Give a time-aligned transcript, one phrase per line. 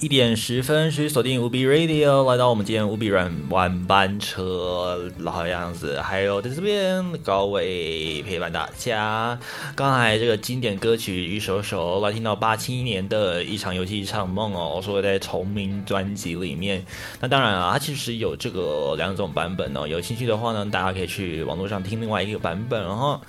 [0.00, 9.36] 一点十分，续锁定无比 Radio，来到我们今天无比软晚班车老样子，还有在这边高伟陪伴大家。
[9.74, 16.84] 刚才这个经典歌曲一首首来听到八七年的一场游戏一场梦哦，说在重名专辑里面。
[17.18, 23.20] 那当然啊，它其实有这个两种版本哦，有兴趣的话呢，大家可以去网络上听另外一个版本，然后。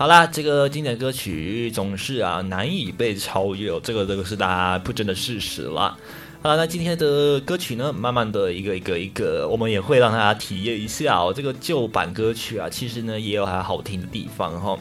[0.00, 5.94] 好啦，这个经典歌曲总是啊难以被超越，这个这个是大家不争的事实了。
[6.40, 11.34] 好，那今天的歌曲呢，慢慢的一个一个一个，我们也会让大家体验一下哦。
[11.36, 14.74] 这个旧版歌曲啊，其实呢也有还好听的地方哈。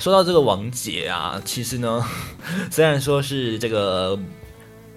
[0.00, 2.04] 说到这个王杰啊，其实呢，
[2.72, 4.18] 虽然说是这个。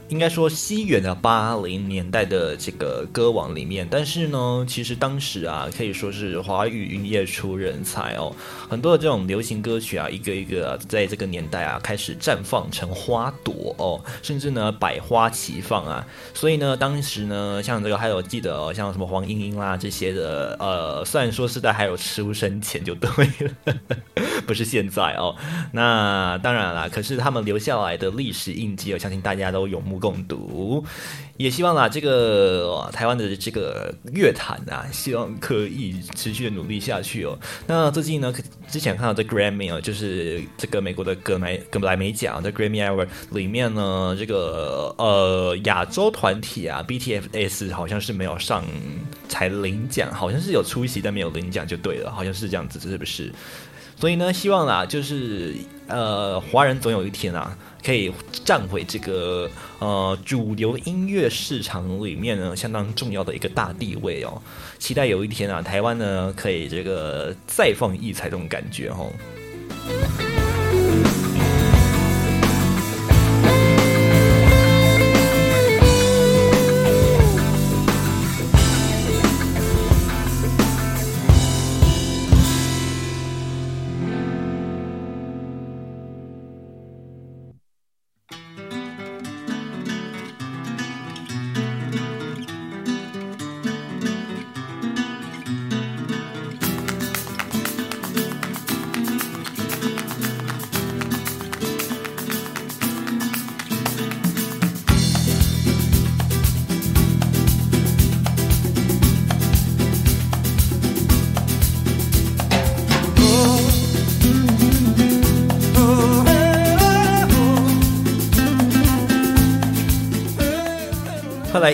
[0.10, 8.32] 应该说西元的八零年代的这个歌王里面，但是呢，其实当时啊，可以说是华语音乐出人才哦。
[8.70, 16.06] 很多的这种流行歌曲啊，一个一个在这个年代啊，开始绽放成花朵哦，甚至呢百花齐放啊。
[16.36, 23.10] 所以呢，当时呢，像这个还有记得哦，像什么黄莺莺啦这些的，呃，虽然说是在还有出生前就对
[23.40, 23.76] 了，
[24.46, 25.36] 不是现在哦。
[25.72, 30.06] 那当然啦，可是他们留下来的历史印记，我相信大家都有目目。
[30.06, 30.86] 共读，
[31.38, 37.36] 也希望啊，这个台湾的这个乐坛啊，希望可以持续的努力下去哦。
[37.66, 38.32] 那最近呢，
[38.70, 48.64] 之前看到这 Grammy 啊，就是这个美国的格莱格莱美奖的 Grammy Award 里面呢，这个呃亚洲团体啊，BTFS 好像是没有上
[49.28, 53.34] 才领奖，好像是有出席但没有领奖就对了，好像是这样子，是不是？
[53.98, 55.56] 所以呢，希望啊，就是
[55.88, 57.58] 呃，华人总有一天啊。
[57.86, 58.12] 可以
[58.44, 59.48] 占回这个
[59.78, 64.42] 呃主流音乐市场里面呢相当重要的一个大地位哦，
[64.80, 69.14] 期待有一天啊台湾呢可以这个再放异彩这种感觉哦。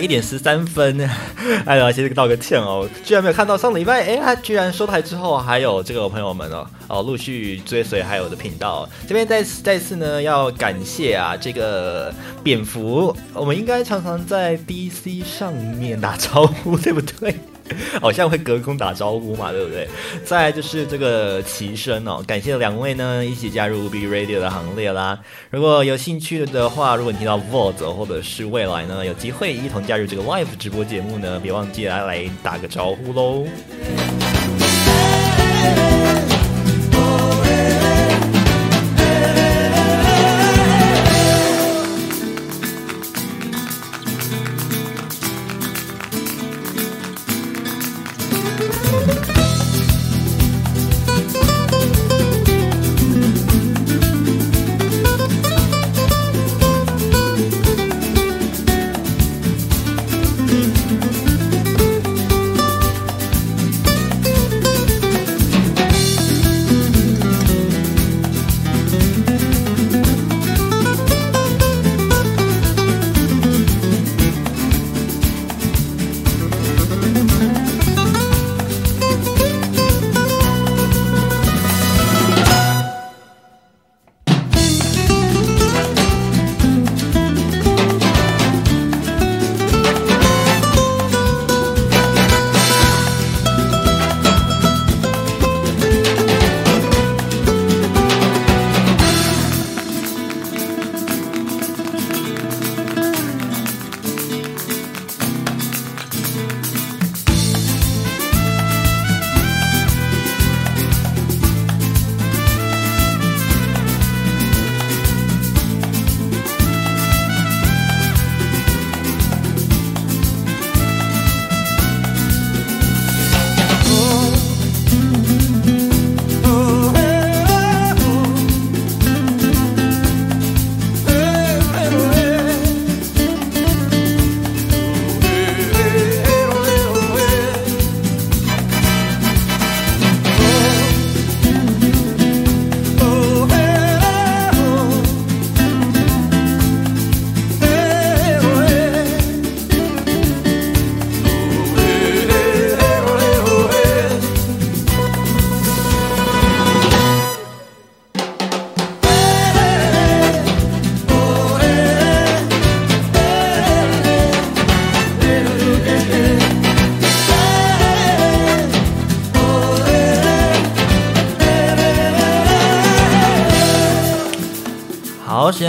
[0.02, 1.08] 一点十三分，
[1.64, 12.12] 哎呀，先道个歉哦，居然没有看到上礼拜，哎，他居然收台之后还有这个朋友们哦，哦，陆续追随还有的频道，这边再再次呢要感谢啊，这个
[12.42, 17.36] 蝙蝠，我们应该常常在 DC 上面打招呼，对不对？
[18.00, 19.88] 好像会隔空打招呼嘛，对不对？
[20.24, 25.18] 再就是这个齐声哦，感谢两位呢一起加入 B Radio 的行列啦。
[25.50, 33.46] 如果有兴趣的话，如果你听到 Vault 或者是未来呢有机会一同加入这个 Live 直播节目呢，别忘记来来打个招呼喽。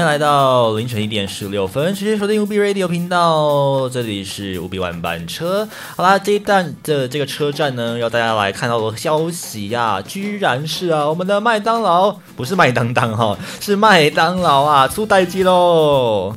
[0.05, 5.67] 来到凌晨一点十六分，直接锁定 UB Radio 频道，这里是 UB 万班车。
[5.95, 16.35] 好啦，这一段的这个车站呢，要大家来看到的消息呀，居然是啊，我们的麦当劳不是麦当当哈，是麦当劳啊，出代机喽。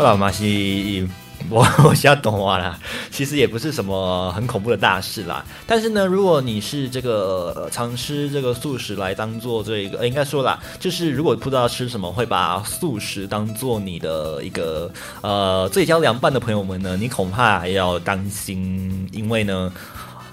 [0.00, 1.06] 后来嘛是，
[1.50, 2.78] 我我现在懂我啦。
[3.10, 5.44] 其实也不是什么很恐怖的大事啦。
[5.66, 19.70] 但是呢，如果你是这个常吃这个素食来当做这个，应该说啦，就是如果不知道吃什么，会把素食当做你的一个呃最佳凉拌的朋友们呢，你恐怕要当心，因为呢。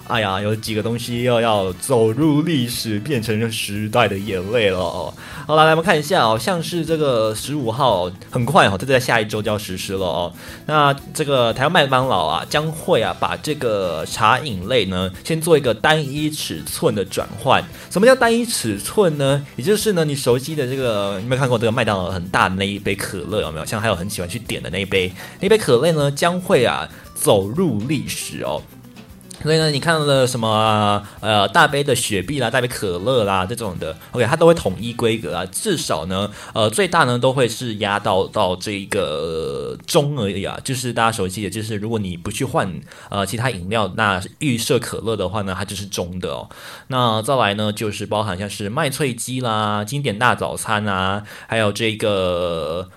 [0.08, 5.12] 哎呀，有几个东西又要走入历史，变成时代的眼泪了哦。
[5.46, 10.32] 好了，来我们看一下哦，像是这个十五号，很快哦，这在下一周就要实施了哦。
[10.64, 17.62] 那这个台湾麦当劳啊，将会啊把这个茶饮类呢，先做一个单一尺寸的转换。
[17.90, 19.44] 什么叫单一尺寸呢？
[19.56, 23.42] 也就是呢，你熟悉的这个，有没有看过这个麦当劳很大的那一杯可乐？
[23.42, 23.66] 有没有？
[23.66, 28.62] 像还有很喜欢去点的那一杯，那杯可乐呢，将会啊走入历史哦。
[29.42, 35.46] 所以呢，你看到的什么呃大杯的雪碧啦、大杯可乐啦这种的，OK，它都会统一规格啊。
[35.46, 40.58] 至少呢，呃，最大呢都会是压到到这一个中而已啊。
[40.64, 42.68] 就是大家熟悉的，就是如果你不去换
[43.10, 46.48] 呃其他饮料，那预设可乐的话呢，它就是中的哦。
[46.88, 52.88] 那再来呢，就是包含像是麦脆鸡啦、经典大早餐啊，还有这个。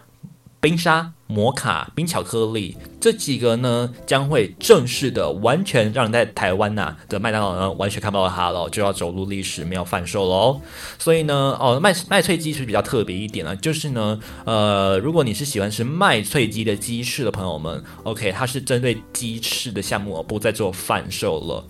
[0.61, 10.61] 冰沙、摩卡、冰巧克力这几个呢，将会正式的完全让你在台湾呐的麦当劳呢完全看不到它了，就要走入历史，没有贩售喽。
[10.99, 21.65] 所以呢，哦，麦麦脆鸡是比较特别一点啊，就是呢，呃，如果你是喜欢吃麦脆鸡的鸡翅的朋友们，OK，它是针对鸡翅的项目不再做贩售了。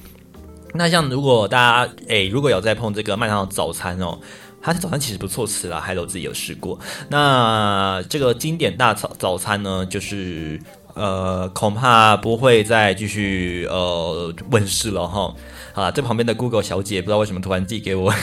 [0.74, 4.20] 那像如果大家诶，如果有在碰这个麦当劳早餐哦。
[4.62, 6.80] 它的早餐其实不错吃啦，海楼自己有试过。
[7.10, 10.60] 那这个经典大早早餐呢，就是
[10.94, 15.34] 呃，恐怕不会再继续呃问世了哈。
[15.74, 18.14] 啊，这旁边的 Google 小姐不知道为什么突然自己给我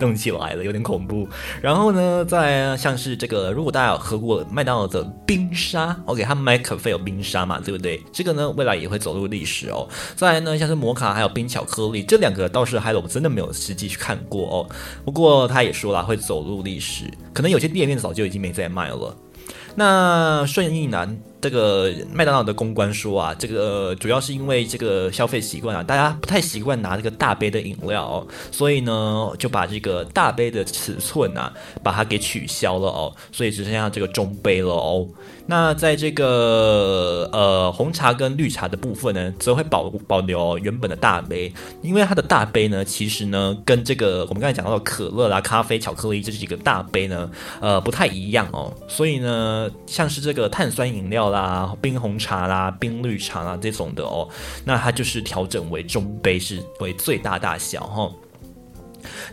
[0.00, 1.28] 动起来了，有点恐怖。
[1.62, 8.02] 然后呢，再像是这个，如果大家有喝过麦当劳的冰沙，OK，他们买可费有冰沙嘛，对不对？
[8.12, 9.88] 这个呢，未来也会走入历史哦。
[10.16, 14.66] 再来呢，像是摩卡还有冰巧克力，这两个倒是还有我真的没有实际去看过哦。
[15.04, 19.16] 不过他也说了会走入历史，可能有些店面早就已经没在卖了。
[19.76, 21.08] 那顺应呢？
[21.40, 35.08] 这个麦当劳的公关说啊，这个主要是因为这个消费习惯啊，大家不太习惯拿这个大杯的饮料，所以呢就把这个大杯的尺寸啊，把它给取消了哦，所以只剩下这个中杯了哦。
[35.50, 41.52] 那在这个呃红茶跟绿茶的部分呢，则会保保留原本的大杯，
[41.82, 47.28] 因为它的大杯呢，其实呢跟这个我们刚才讲到的可乐啦、咖啡、巧克力这几个大杯呢，
[47.60, 54.28] 呃不太一样哦，所以呢，像是这个碳酸饮料啦、冰红茶啦、冰绿茶啦这种的哦，
[54.64, 58.08] 那它就是调整为中杯是为最大大小哈。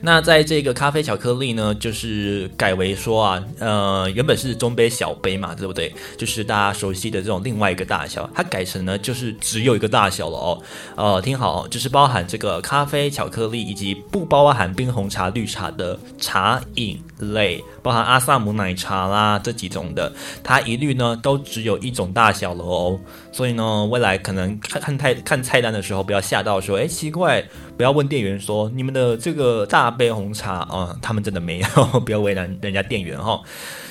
[0.02, 5.94] 那在这个咖啡巧克力呢，就是改为说啊，呃，原本是中杯小杯嘛，对不对？
[6.18, 10.62] 就是大家熟悉的这种另外一个大小，它改成呢就是只有一个大小了哦。
[10.96, 20.12] 呃，听好，就是包含这个咖啡巧克力以及不包含冰红茶、绿茶的茶饮类，包含阿萨姆奶茶啦这几种的，
[20.44, 23.00] 它一律呢都只有一种大小了哦。
[23.32, 27.44] 所以呢，未来可能看看菜看菜单的时候，不要吓到说，哎，奇怪，
[27.76, 33.42] 不要问店员说你们的这个大杯红茶啊，他们真的没有， 不要为难人家店员哈。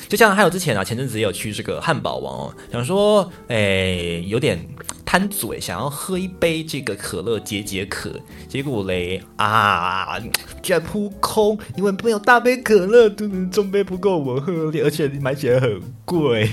[0.09, 4.65] 就像还有之前啊，前阵子也有去这个汉堡王哦，想说，哎，有点
[5.05, 8.13] 贪嘴，想要喝一杯这个可乐解解渴，
[8.49, 10.17] 结果嘞啊，
[10.63, 13.09] 居然扑空，因为没有大杯可乐，
[13.51, 16.49] 中杯不够我喝，而且买起来很贵。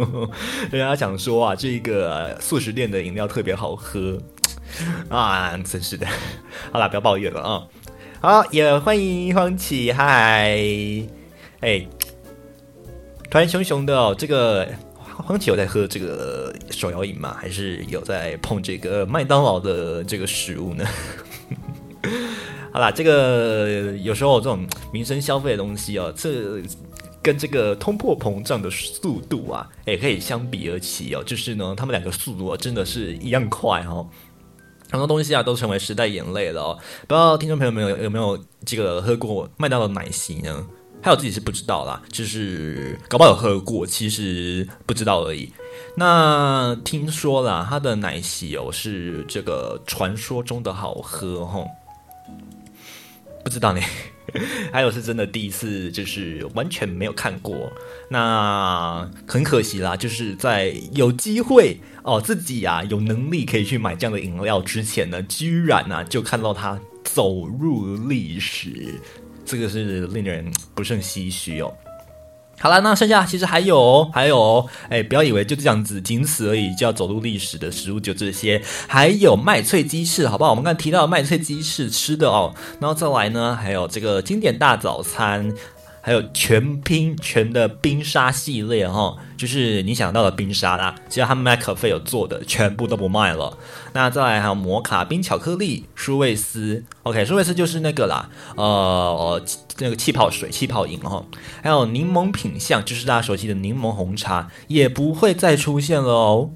[0.70, 4.18] 人家想说啊，这个素食店的饮料特别好喝
[5.08, 6.06] 啊，真是的。
[6.72, 7.62] 好了，不要抱怨了啊。
[8.20, 10.58] 好，也欢迎方启，嗨，
[11.60, 11.86] 哎。
[13.30, 14.66] 团熊熊的哦，这个
[15.26, 17.36] 黄启有在喝这个手摇饮吗？
[17.38, 20.84] 还是有在碰这个麦当劳的这个食物呢？
[22.72, 26.62] 好啦，这个有时候这种民生消费的东西哦，这
[27.22, 31.22] 跟这个通货膨胀的速度啊，也可以相比而起哦。
[31.24, 34.06] 就是呢，他们两个速度啊，真的是一样快哦。
[34.90, 36.78] 很多东西啊，都成为时代眼泪了哦。
[37.08, 40.66] 不知道听众朋友们有有没有这个喝过麦当劳奶昔呢？
[41.06, 45.52] 还有自己是不知道啦，就是搞不好有喝过，其实不知道而已。
[45.94, 51.68] 那听说啦，它的奶昔哦是这个传说中的好喝吼，
[53.44, 53.80] 不知道呢。
[54.72, 57.70] 还有是真的第一次，就是完全没有看过。
[58.10, 68.96] 那很可惜啦，就是在有机会哦，自己呀有能力可以去买这样的饮料之前呢，居然呢就看到它走入历史，
[69.46, 71.72] 这个是令人不胜唏嘘哦。
[72.58, 80.50] 好了，那剩下其实还有，还有，哎，不要以为就这样子仅此而已，就要走入历史的食物就这些，还有麦脆鸡翅，好不好？
[80.50, 85.52] 我们刚才提到麦脆鸡翅吃的哦，然后再来呢，还有这个经典大早餐。
[86.06, 93.58] 还有全拼全的冰沙系列哈，就是你想到的冰沙啦，只要他们麦可菲有做的，全部都不卖了。
[93.92, 99.42] 那再来还有摩卡冰巧克力、舒味斯，OK，舒味斯就是那个啦，呃，
[99.78, 101.24] 那个气泡水、气泡饮哈。
[101.60, 106.50] 还有柠檬品相，就是大家熟悉的柠檬红茶，也不会再出现了哦。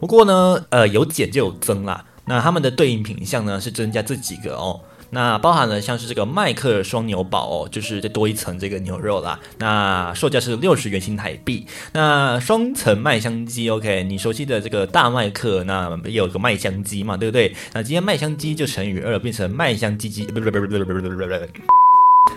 [0.00, 2.04] 不过呢，呃，有减就有增啦。
[2.24, 4.80] 那他们的对应品相呢，是增加这几个哦。
[5.14, 9.38] 那包含了像是这个麦克双牛堡哦，就是再多一层这个牛肉啦。
[9.58, 11.66] 那售价是六十元新台币。
[11.92, 17.54] 那双层麦香鸡，OK，你熟悉的这个大麦克，那也有个麦香鸡嘛，对不对？
[17.74, 21.81] 那今天麦香鸡就乘以二，变成麦香鸡鸡，不不不不不不不不不。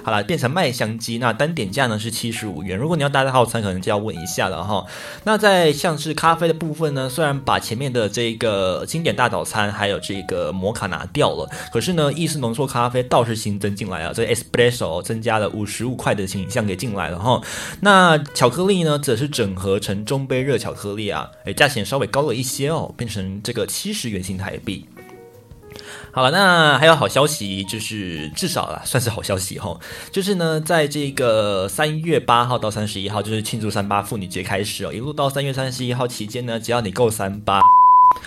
[0.04, 2.77] 好了，变成麦香鸡，那单点价呢是七十五元。
[2.77, 4.86] 如果你要搭套餐，可能就要问一下了哈。
[5.24, 17.42] 那在像是咖啡的部分呢，虽然把前面的这个经典大早餐还有这个摩卡拿掉了，可是呢，意式浓缩咖啡倒是新增进来啊，这 espresso 增加了五十五块的形象给进来了哈。
[17.82, 24.86] 那巧克力呢，则是整合成中杯热巧克力啊，诶，价钱稍微高了一些哦，变成这个七十元新台币。
[26.12, 29.78] 好了，那还有好消息，就是至少啦，算是好消息哈。
[30.12, 37.60] 就是呢，在这个三月八号到三十一号，就是庆祝三八妇女节开始哦，一路到三月三十一号期间呢，只要你够三八。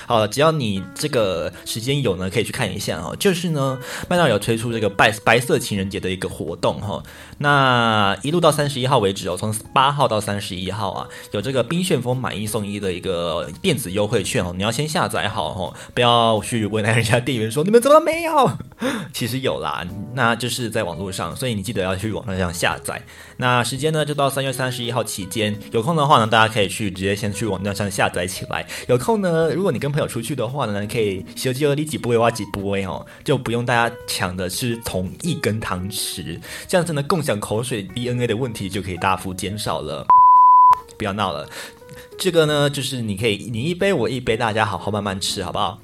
[0.06, 3.16] 好，只要你这个时间有呢，可以去看一下哦。
[3.18, 7.02] 就是呢，麦当劳有推出这个白白色情人节的一个活动哈。
[7.38, 14.52] 那一路到三十一号为止哦，从八号到三十一号啊，有这个冰旋风买一送一的一个电子优惠券哦。
[14.56, 18.50] 你要先下载好哦，不要去为难人家店员说你们怎么没有？
[19.12, 23.00] 其实有啦，那就是在网络上，所以你记得要去网站上下载。
[23.36, 28.66] 那时间呢，就到三月三十一号期间，有空的话呢，大家可以去直接先去网站上下载起来。
[28.88, 40.02] 有空呢，如果你跟朋友出去的话呢，可以小鸡和你几波挖几波哦，就不用大家抢的是同一根汤匙，这样子呢，共讲口水 DNA 的问题就可以大幅减少了。
[40.96, 41.46] 不要闹了，
[42.18, 45.78] 这个呢，就是你可以你一杯我一杯，大家好好慢慢吃，好不好？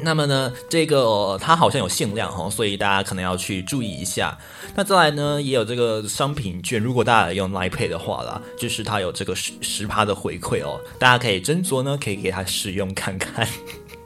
[0.00, 4.38] 那么呢，这个它好像有限量哈，所以大家可能要去注意一下。
[4.76, 13.44] 那再来呢，也有这个商品券，如果大家用 Line Pay 的话啦，就是它有这个十十趴的回馈哦，大家可以斟酌呢，可以给它使用看看。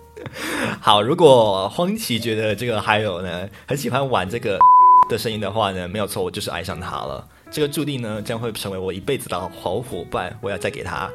[0.81, 4.59] 好，如果荒奇觉得这个还有呢，很喜欢玩这个
[5.09, 7.27] 的声音的话呢，没有错，我就是爱上他了。
[7.51, 11.11] 这个注定呢，将会成为我一辈子的好伙伴，我要再给他。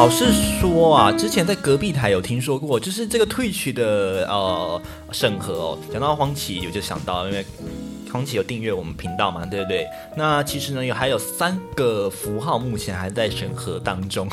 [0.00, 4.80] 老实说啊，之前在隔壁台有听说过，就是这个退曲的呃
[5.12, 5.78] 审核哦。
[5.92, 7.44] 讲到黄绮，我就想到，因为。
[8.10, 9.46] 空气有订阅我们频道嘛？
[9.46, 9.86] 对不对？
[10.16, 14.28] 那其实呢，有还有三个符号目前还在审核当中。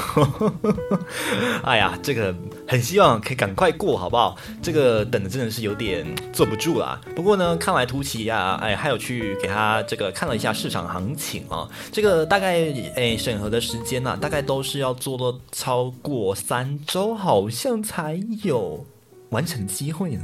[1.63, 2.35] 哎呀，这个
[2.67, 4.35] 很希望可以赶快过，好不好？
[4.61, 6.99] 这个等的真的是有点坐不住啦。
[7.15, 11.69] 不过呢，看来图奇呀，哎，还有去给他这个看了一下市场行情啊。
[11.91, 18.85] 这个大概哎审核的时间呢，大概都是要做到超过三周，好像才有
[19.29, 20.23] 完成机会呢。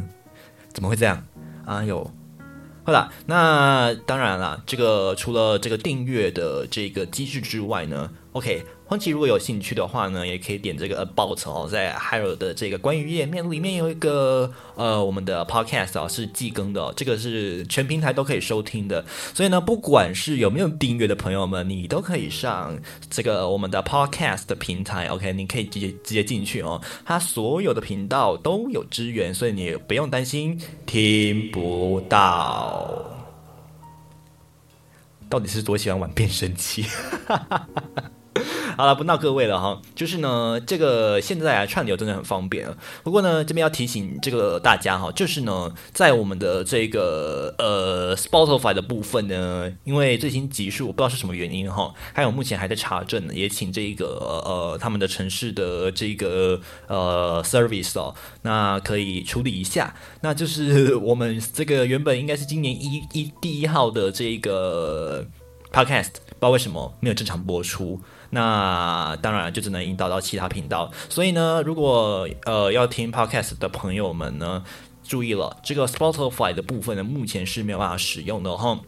[0.74, 1.24] 怎么会这样？
[1.66, 2.10] 啊有。
[2.86, 8.66] 好了，那当然了，这个除了这个订阅的这个机制之外呢，OK。
[9.12, 19.06] 如果有兴趣的话呢，也可以点这个 About 哦，在 Hero 的这个关于页面里面有一个呃我们的 Podcast 啊是季更的，这个是全平台都可以收听的。
[19.34, 22.78] 所以呢，不管是有没有订阅的朋友们，你都可以上
[23.10, 33.10] 这个我们的 Podcast 的平台，OK，你可以直接直接进去哦，它所有的频道都有支援，所以你不用担心听不到。
[35.30, 36.86] 到底是多喜欢玩变声器？
[38.78, 39.82] 好了，不闹各位了哈。
[39.96, 42.68] 就是呢，这个现在啊串流真的很方便。
[43.04, 54.06] 不过呢，这边要提醒这个大家哈，就是呢，在我们的这个呃 Spotify 的部分呢，因为最新集数我不知道是什么原因哈，还有目前还在查证呢，也请这个
[54.46, 59.94] 呃他们的城市的这个呃 service 哦，那可以处理一下。
[60.22, 65.26] 那就是 我们这个原本应该是今年一一第一号的这个
[65.72, 68.00] podcast，不知道为什么没有正常播出。
[68.34, 74.64] 那当然就只能引导到其他频道，所以呢，如果呃要听 podcast 的朋友们呢，
[75.04, 78.80] 注意了，这个 Spotify 的部分呢，目前是没有办法使用的哈。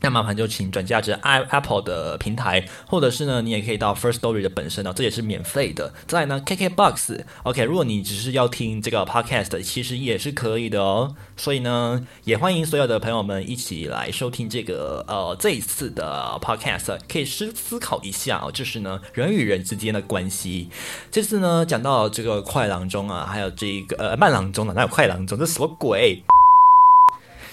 [0.00, 5.92] 那麻烦就请转嫁至 i Apple 的平台，或者是呢，你也可以到 First Story 的本身哦，这也是免费的。
[6.06, 11.16] 再呢，KK Box，OK，如果你只是要听这个 Podcast，其实也是可以的哦。
[11.36, 20.68] 所以呢，也欢迎所有的朋友们一起来收听这个呃这一次的 Podcast，可以思思考一下哦，就是呢人与人之间的关系。
[21.10, 25.38] 这次呢讲到这个快郎中啊，还有这个呃慢郎中啊，哪有快郎中？
[25.38, 26.22] 这什么鬼？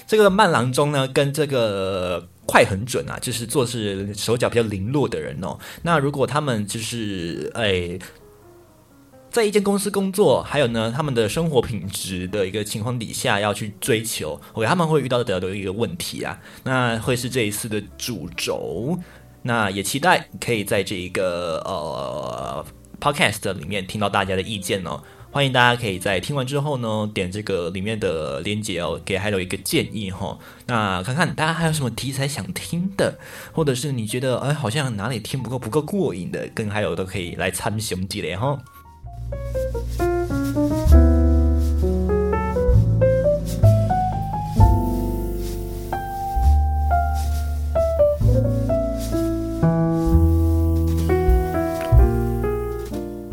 [0.06, 2.28] 这个慢郎中呢，跟这个。
[2.46, 5.58] 快很准啊，就是做事手脚比较灵落的人哦。
[5.82, 7.98] 那如果他们就是哎，
[9.32, 19.00] 在一间公司工作，还有呢，他们的生活品质的一个情况底下要去追求，OK，他们会遇到的的一个问题啊，那会是这一次的主轴。
[19.42, 22.66] 那也期待可以在这一个呃
[23.02, 25.02] podcast 里面听到大家的意见哦。
[25.34, 30.38] 欢迎大家可以在听完之后呢，点这个里面的链接哦，给还有一个建议哈。
[30.68, 33.18] 那看看大家还有什么题材想听的，
[33.52, 38.62] 或者是你觉得哎好像哪里听不够不够过瘾的，跟还有都可以来参详几嘞哈。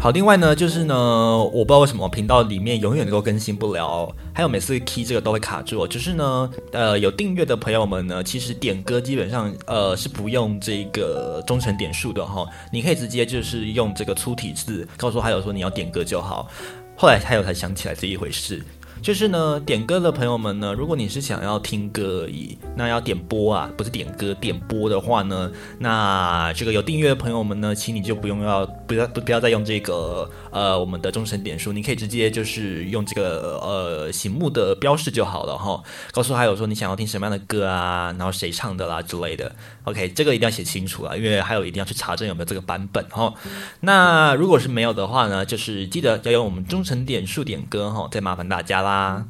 [0.02, 5.86] 好，另外呢，就是呢，我不知道为什么频道里面永远都更新不了，还有每次 key 这个都会卡住。
[5.86, 16.48] 就是呢，呃，有订阅的朋友们呢，其实点歌基本上呃是不用这个忠诚点数的哈，你可以直接就是用这个粗体字告诉还有说你要点歌就好。
[16.96, 18.64] 后来还有才想起来这一回事。
[19.02, 35.82] 就是呢，点歌的朋友们呢，如果你是想要听歌而已，那要点播啊，不是点歌点播的话呢，那这个有订阅的朋友们呢，请你就不用要不要不不要再用这个呃我们的忠诚点数，你可以直接就是用这个呃醒目的标示就好了哈，
[36.12, 39.50] 告诉还有说你想要听什么样的歌啊，然后谁唱的啦之类的。
[39.84, 43.32] ，OK，这个一定要写清楚啊，因为还有一定要去查证有没有这个版本哈。
[43.80, 49.26] 那如果是没有的话呢，就是记得要用我们忠诚点数点歌哈，再麻烦大家啦。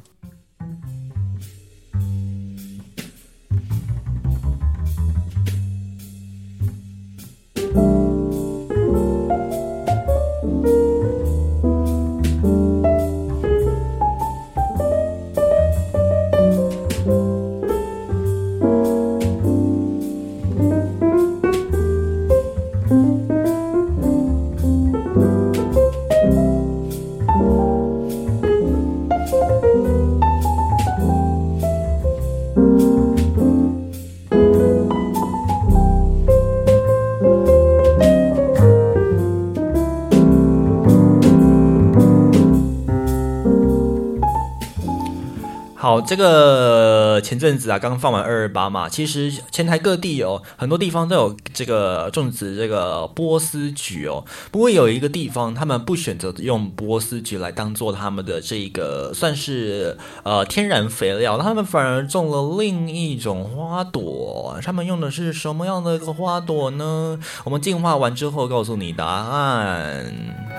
[46.05, 54.25] 这个前阵子啊，刚放完二二八嘛，其实前台各地有，很多地方都有这个种植这个波斯菊哦。
[54.51, 64.59] 不过有一个地方，他们不选择用波斯菊来当做他们的这个算是呃天然肥料，他们反而种了另一种花朵。
[64.63, 67.17] 他们用的是什么样的一个花朵呢？
[67.45, 70.50] 我们进化完之后告诉你答案。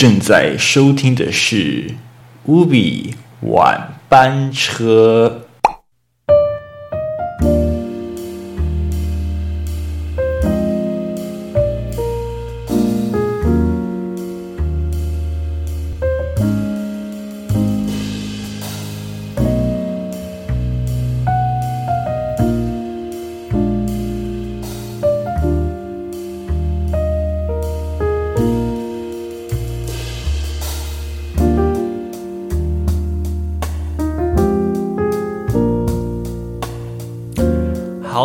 [0.00, 1.94] 正在收听的是
[2.46, 5.39] 乌比晚班车。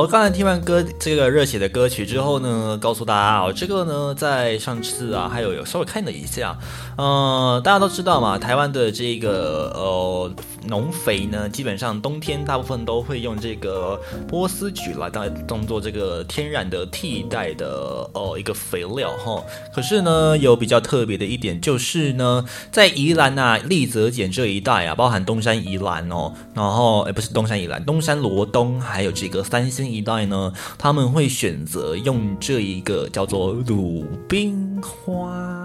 [0.06, 6.56] 好，刚才听完歌这个热血的歌曲之后呢，告诉大家哦，这个呢，在上次啊，还有有稍微看了一下，
[6.96, 10.32] 呃，大家都知道嘛，台湾的这个呃
[10.68, 19.44] 农肥呢，基本上冬天大部分都会用这个波斯菊来当当做这个天然的替代的呃一个肥料哈。
[19.74, 35.65] 可是呢，有比较特别的一点就是呢，在宜兰呐、立泽简这一带啊，包含东山宜兰哦，然后哎不是东山宜兰，东山罗东还有这个三星一代呢，他们会选择用这一个叫做鲁冰花。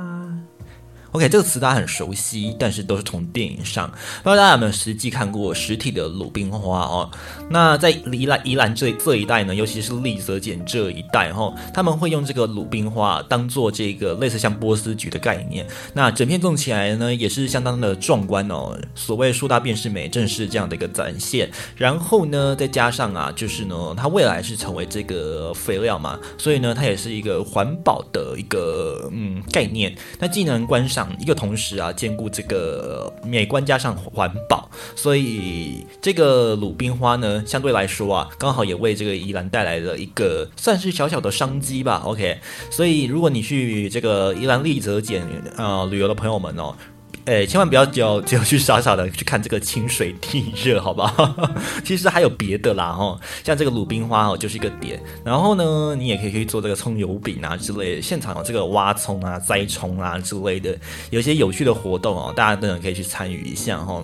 [1.12, 3.90] OK，这个词大家很熟悉，但是都是从电影上，
[4.22, 7.10] 不知道大家有没有实际看过实体的鲁冰花哦？
[7.50, 15.66] 那在宜兰宜兰这这一带呢，尤其是丽泽简这一带哈、哦，他们会用这个鲁冰花当做这个类似像波斯菊的概念。
[15.94, 18.78] 那整片种起来呢，也是相当的壮观哦。
[18.94, 21.50] 所谓树大便是美，正是这样的一个展现。
[21.74, 29.92] 然后呢，再加上啊，就是呢，它未来是成为这个肥料嘛，所以呢，它也是一个环保的一个嗯概念。
[30.20, 42.02] 那既能观赏，一个同时啊，兼顾这个美观加上环保，所以这个鲁冰花呢，相对来说啊，刚好也为这个宜兰带来了一个算是小小的商机吧。
[42.04, 42.38] OK，
[42.70, 45.22] 所以如果你去这个宜兰丽泽简
[45.56, 46.74] 呃旅游的朋友们哦。
[47.26, 51.34] 诶，千万不要只有只有去傻傻的去看这个清水地热，好不好？
[51.84, 55.00] 其实还有别的啦，哈，像这个鲁冰花哦，就是一个点。
[55.24, 60.76] 然后呢，你也可以去做这个葱油饼啊之类的，现场有这个挖葱啊、栽葱啊之类的，
[61.10, 64.02] 有一些有趣的活动哦，大家等等可以去参与一下哈。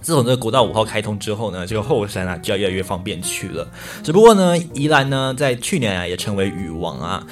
[0.00, 3.68] 自从这个国道五号开通之后呢，这个后山啊就要越来越方便去了。
[4.02, 7.26] 只不过呢，宜兰呢在去年啊也成为雨王啊。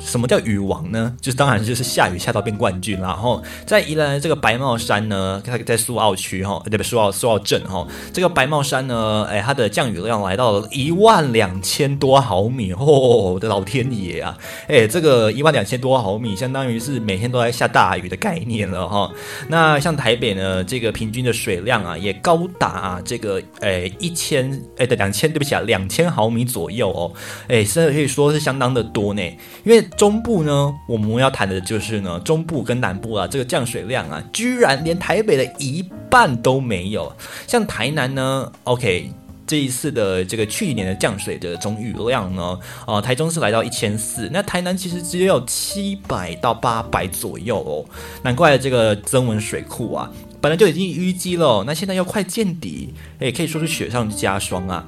[0.00, 1.14] 什么叫雨王呢？
[1.20, 19.10] 就是当然就是下雨下到变冠军，然后在宜兰这个白帽山呢，它在苏澳区哈，对不苏澳苏澳镇哈，这个白帽山呢，哎，它的降雨量来到了一万两千多毫米，哦，我的老天爷啊，哎，这个一万两千多毫米，相当于是每天都在下大雨的概念了哈。
[19.48, 27.12] 那像台北呢，这个平均的水量啊，也高达这个哎一千哎的两千，对不起啊，两千毫米左右哦，
[27.48, 29.22] 哎，甚至可以说是相当的多呢，
[29.64, 29.81] 因为。
[29.96, 37.12] 中部呢，我们要谈的就是呢，中部跟南部啊，这个降水量啊，居然连台北的一半都没有。
[37.46, 39.10] 像台南呢，OK，
[39.46, 47.84] 这一次的这个去年的降水的总雨量呢，啊，台中是来到一千四，那台南其实只有七百到八百左右哦，
[48.22, 54.86] 难怪这个增文水库啊，本来就已经淤积了，那现在又快见底，哎，可以说是雪上加霜啊。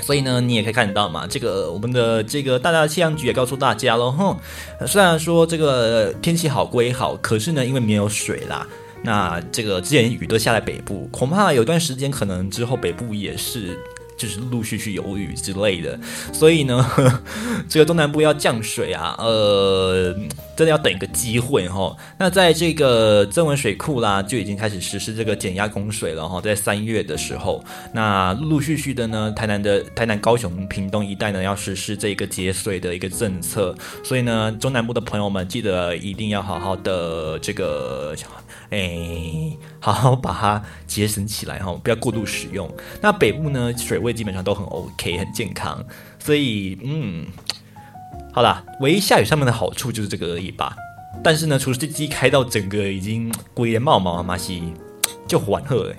[0.00, 4.36] 所以呢，你也可以看得到嘛，这个我们的这个大大的气象局也告诉大家了，哼，
[4.86, 8.66] 虽然说这个天气好归好，可是呢，因为没有水啦，
[9.02, 13.78] 那这个之前雨都下在北部，恐怕有段时间可能之后北部也是。
[14.16, 15.98] 就是陆续去有雨之类的，
[16.32, 16.84] 所以呢，
[17.68, 20.14] 这个东南部要降水啊，呃，
[20.56, 21.94] 真的要等一个机会哈。
[22.18, 26.40] 那在这个增文水库啦，就已经开始实施这个减压供水了哈。
[26.40, 33.74] 在三月的时候，那陆陆续续的呢，台南的台南、高雄、屏东一带呢，要实施这个节水的一个政策。
[34.02, 38.14] 所以呢，中南部的朋友们，记得一定要好好的这个。
[38.70, 42.70] 哎，好好把它节省起来哈， 不要过度使用。
[43.00, 45.84] 那北部呢，水位基本上都很 OK，很健康，
[46.18, 47.26] 所以嗯，
[48.32, 50.74] 好啦，唯一下雨上面的好处就是这个而已吧。
[51.22, 54.62] 但是呢，除湿机开到整个已经龟颜冒毛马西，
[55.26, 55.94] 就缓和了。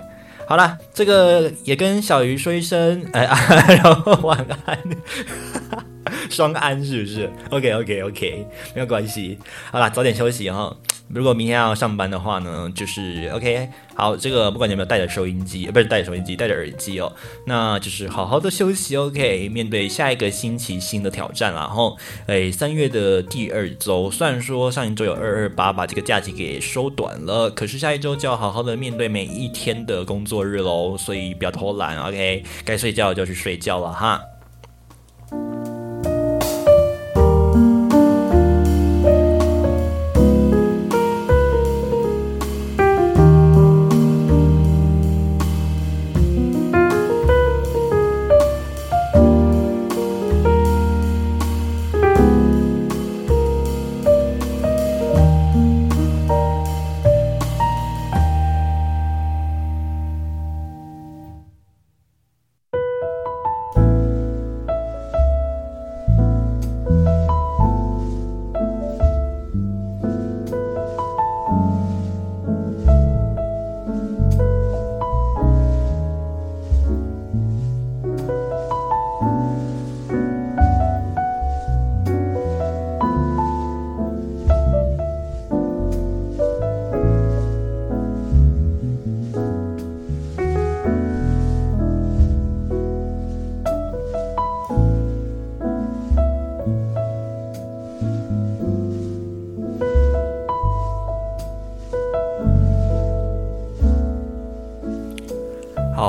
[0.46, 3.24] 好啦，这个也跟小鱼说一声哎，
[3.82, 4.78] 然后晚安。
[6.30, 9.38] 双安是不是？OK OK OK，没有关系。
[9.70, 10.74] 好了，早点休息哈。
[11.08, 13.68] 如果明天要上班的话呢，就是 OK。
[13.94, 17.12] 好，这个不管你有没有带着收音机，不是带着收音机，带着耳机哦，
[17.46, 19.48] 那就是好好的休息 OK。
[19.48, 32.44] 面对下一个星期新的挑战，然后哎，三月的第二周，虽然说上一周有二二八把这个假期给收短了，可是下一周就要好好的面对每一天的工作日喽，所以不要偷懒 OK。
[32.64, 34.20] 该睡觉就去睡觉了哈。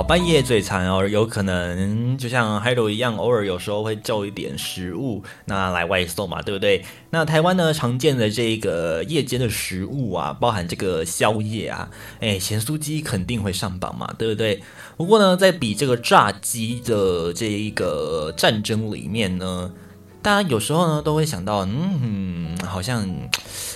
[0.09, 6.83] 半夜嘴馋哦，有可能就像 Hello 一样，偶尔有时候会叫一点食物，那来外送嘛，对不对？
[7.11, 11.91] 那台湾呢常见的这个夜间的食物啊，包含这个宵夜啊，
[12.21, 14.63] 哎，咸酥鸡肯定会上榜嘛，对不对？
[14.97, 19.71] 不过呢，在比这个炸鸡的这一个战争里面呢，
[20.21, 23.07] 大家有时候呢都会想到，嗯，好像。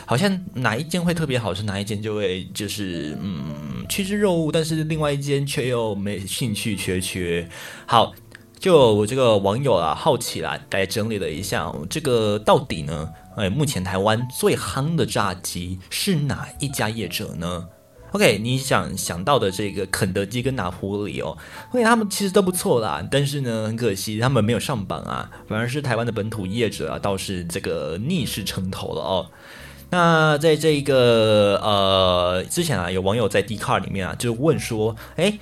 [0.06, 7.48] 好像哪一间会特别好吃，哪一间就会就是嗯趋之若鹜，但是另外一间却又没兴趣缺缺。
[7.86, 8.14] 好，
[8.60, 13.10] 就我这个网友啊好奇啦，来整理了一下，这个到底呢？
[13.38, 17.70] 哎，目前台湾最夯的炸鸡是哪一家业者呢
[18.14, 21.38] ？OK，你想想到的这个肯德基跟拿破里哦
[21.72, 29.28] ，OK，他们其实都不错啦，但是呢，很可惜他们没有上榜啊，反而是台湾的本土业者啊，倒是这个逆势成头了哦。
[29.90, 35.38] 那在这一个呃之前啊，有网友在 d c a r 里面啊，就问说，哎，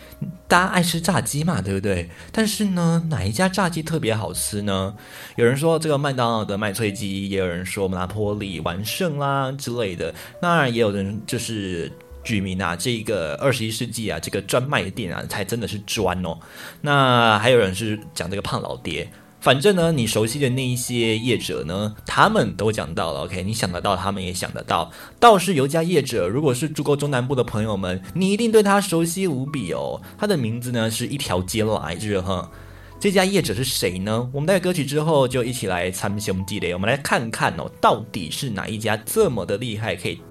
[0.45, 2.10] 大家爱吃炸鸡嘛，对不对？
[2.34, 4.93] 但是呢，哪一家炸鸡特别好吃呢？
[5.38, 10.13] 有人说这个麦当劳的麦脆鸡，也有人说拿坡里完胜啦之类的。
[10.41, 11.89] 那，也有人就是
[12.23, 16.38] 居民啊，这个二十一世纪啊，这个专卖店啊，才真的是专哦。
[16.81, 19.12] 那还有人是讲这个胖老爹。
[19.39, 23.21] 反正呢，你熟悉的那一些业者呢，他们都讲到了。
[23.21, 24.91] OK，你想得到，他们也想得到。
[25.19, 29.99] 倒是有家业者，如果是住过中南部的朋友们，你一定对他熟悉无比哦。
[30.15, 32.51] 他的名字呢是一条街来着哈。
[32.99, 34.29] 这家业者是谁呢？
[34.31, 40.21] 我们在歌曲之后就一起来参兄弟嘞，我们来看看哦，到底是哪一家这么的厉害，可以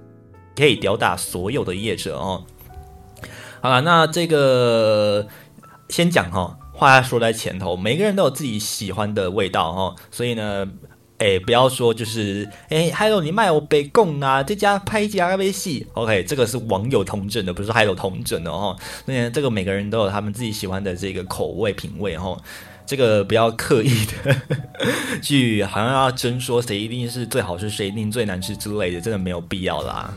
[0.57, 2.45] 可以吊打所有的业者哦。
[3.61, 5.27] 好了，那这个
[5.89, 6.57] 先讲哈。
[6.73, 10.67] 话说在前头，每个人都有自己喜欢的味道哈，所以呢，
[11.19, 18.75] 哎，不要说就是哎，还有你卖我北贡啊，这家拍一家微戏，OK，这个是网友同整的，不是还有同整的哈。
[19.05, 22.35] 那这个每个人都有他们自己喜欢的这个口味品味哈，
[22.87, 24.35] 这个不要刻意的
[25.21, 30.15] 去好像要争说谁一定是最好吃，谁一定最难吃之类的，真的没有必要啦。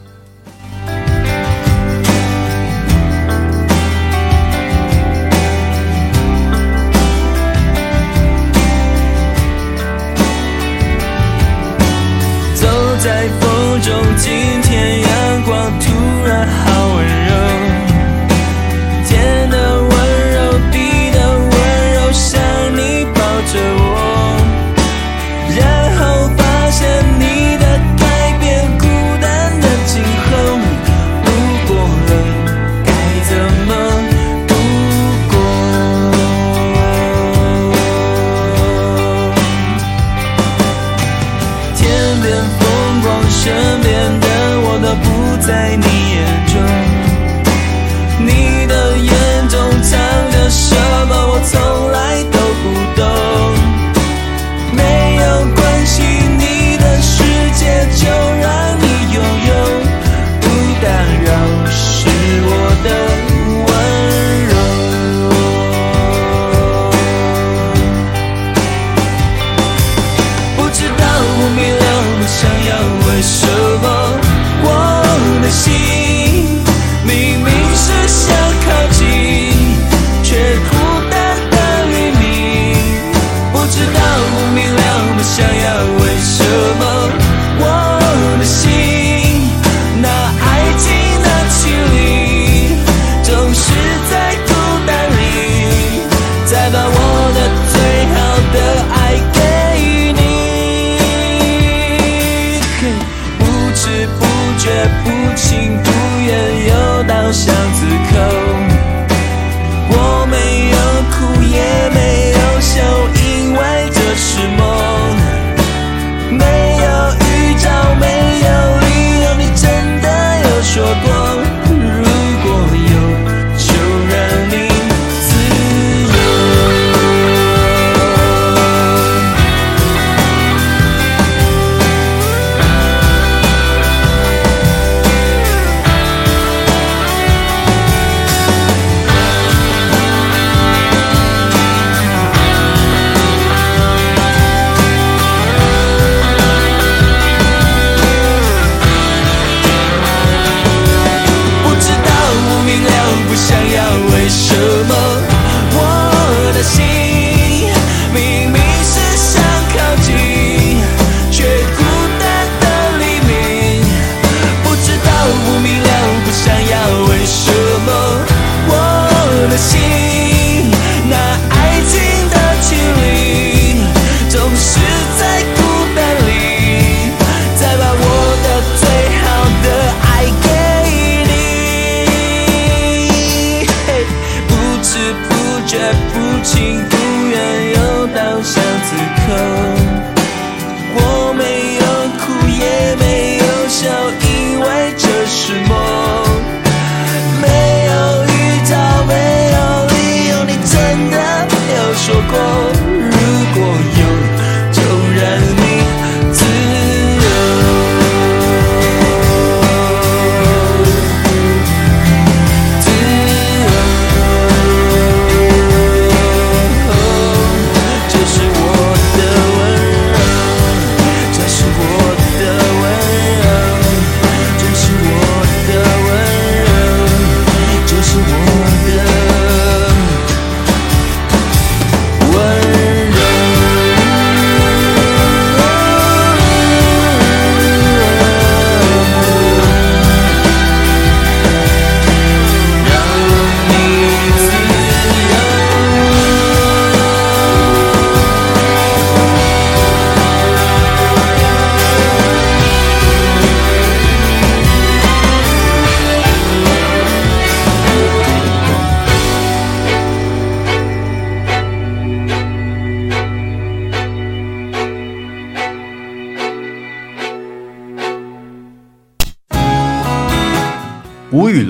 [13.04, 14.02] 在风中，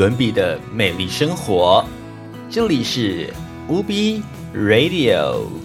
[0.04, 1.82] 伦比的美丽生活。
[2.50, 3.34] 这里是
[3.70, 4.22] 无比
[4.54, 5.63] Radio。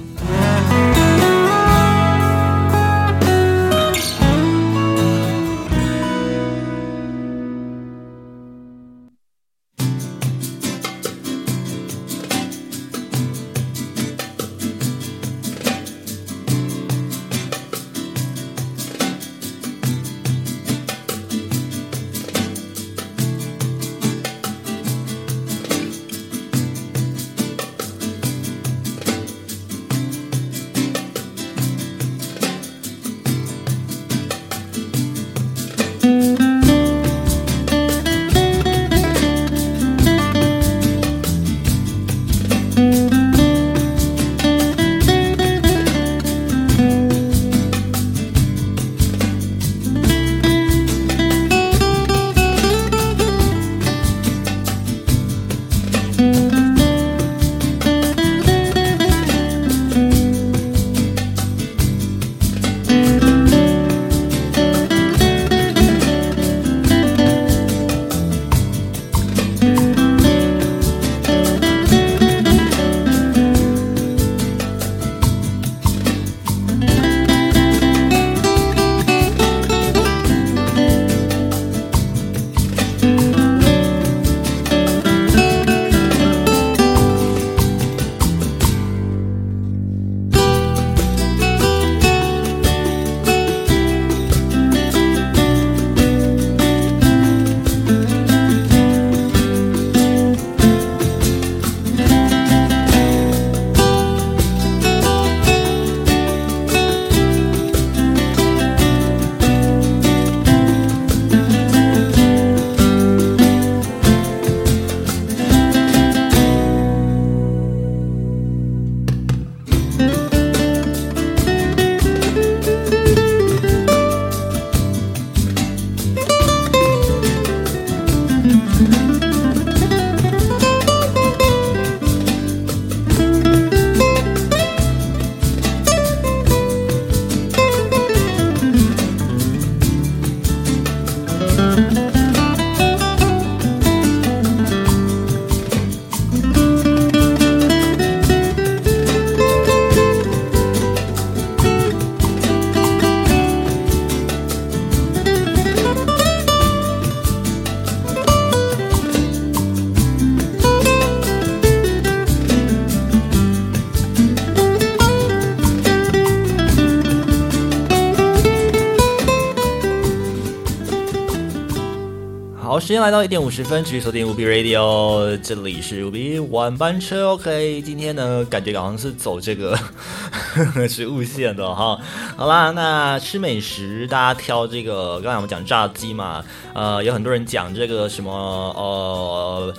[172.98, 177.28] 间来到一点五十分，继续锁定五 B Radio，这里是五 B 晚班车。
[177.28, 179.78] OK，今天呢，感觉好像是走这个
[180.88, 181.96] 食物线的哈。
[182.36, 186.44] 好啦，那吃美食，大家挑这个，刚才我们讲炸鸡嘛，
[186.74, 189.72] 呃，有很多人讲这个什么呃，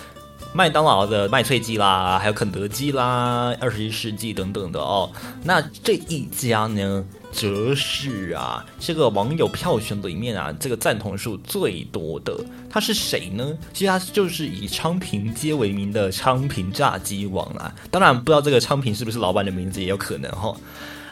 [0.54, 5.12] 麦当劳的麦脆鸡啦，还有肯德基啦，二十一世纪等等的哦。
[5.44, 7.04] 那这一家呢？
[7.32, 12.36] 则是啊，这个网友票选里面啊，这个赞同数最多的
[12.70, 13.58] 他是谁呢？
[13.74, 17.74] 其实他就是以昌平街为名的昌平炸鸡王啊。
[17.92, 20.56] 当然不知道这个昌平是不是老板的名字，也有可能哈。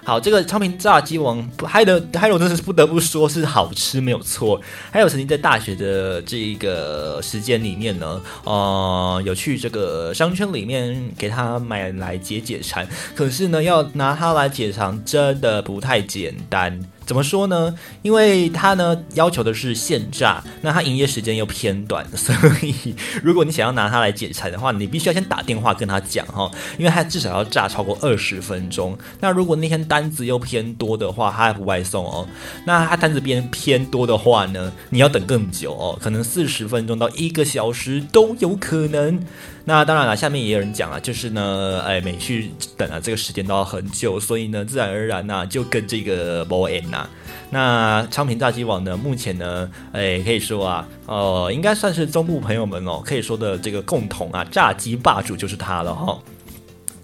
[0.08, 4.62] 好，这个昌平炸鸡王，还的还有真的是不得不说是好吃没有错。
[4.90, 12.88] 还有曾经在大学的这一个时间里面呢，呃，有去这个商圈里面给他买来解解馋。
[13.14, 16.80] 可是呢，要拿它来解馋真的不太简单。
[17.08, 17.74] 怎么说呢？
[18.02, 22.94] 因为它呢要求的是现炸，那它营业时间又偏短，所以
[23.24, 28.98] 如果你想要拿它来解馋的话，你必须要先打电话跟他讲哈，因为它至少要炸超过二十分钟。
[29.22, 32.28] 那如果那天单子又偏多的话，它还不外送哦。
[32.66, 39.24] 那它单子偏偏多的话呢，你要等更久哦，可能四十分钟到一个小时都有可能。
[39.70, 47.06] 那当然了，下面也有人讲了，就是呢，哎，每去等啊，这个时间都要很久，所以呢，自然而然呐，就跟这个 b o n 呐。
[47.50, 56.18] 那昌平炸鸡网呢，目前呢，哎，可以说啊，呃，应该算是中部朋友们哦，可以说的这个共同啊，炸鸡霸主就是他了哈。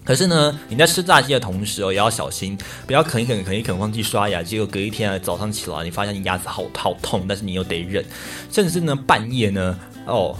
[0.02, 2.56] 可是呢，你在吃炸鸡的同时哦，也要小心，
[2.86, 8.02] 不要啃一啃，啃一啃，忘记刷牙，结果隔一天啊，早上起来，你发现你牙齿好好痛，但是你又得忍，
[8.50, 10.34] 甚至呢，半夜呢，哦。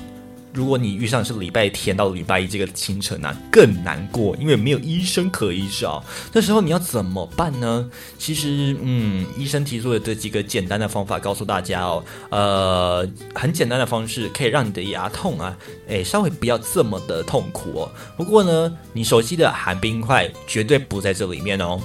[0.54, 6.02] 如果你遇上是礼拜天到礼拜一这个清晨啊，更难过，因为没有医生可以找。
[6.32, 7.90] 那时候你要怎么办呢？
[8.16, 17.90] 其实，嗯，医生提出的这几个简单的方法，告诉大家哦，呃，很简单的方式可以让你的牙痛啊，诶，稍微不要这么的痛苦哦。
[18.16, 21.80] 不过呢，你熟悉的含冰块绝对不在这里面哦。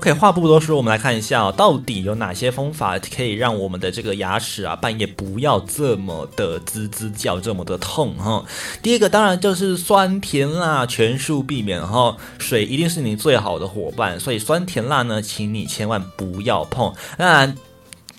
[0.00, 8.42] OK，话不多说，我们来看一下哦，到底有哪些方法可以让我们的这个牙齿啊，半夜不要这么的滋滋叫，这么的痛哈。
[8.82, 16.90] 第一个当然就是酸甜辣全数避免哈，水一定是你最好的伙伴，所以酸甜辣呢，请你千万不要碰。
[17.18, 17.54] 当然。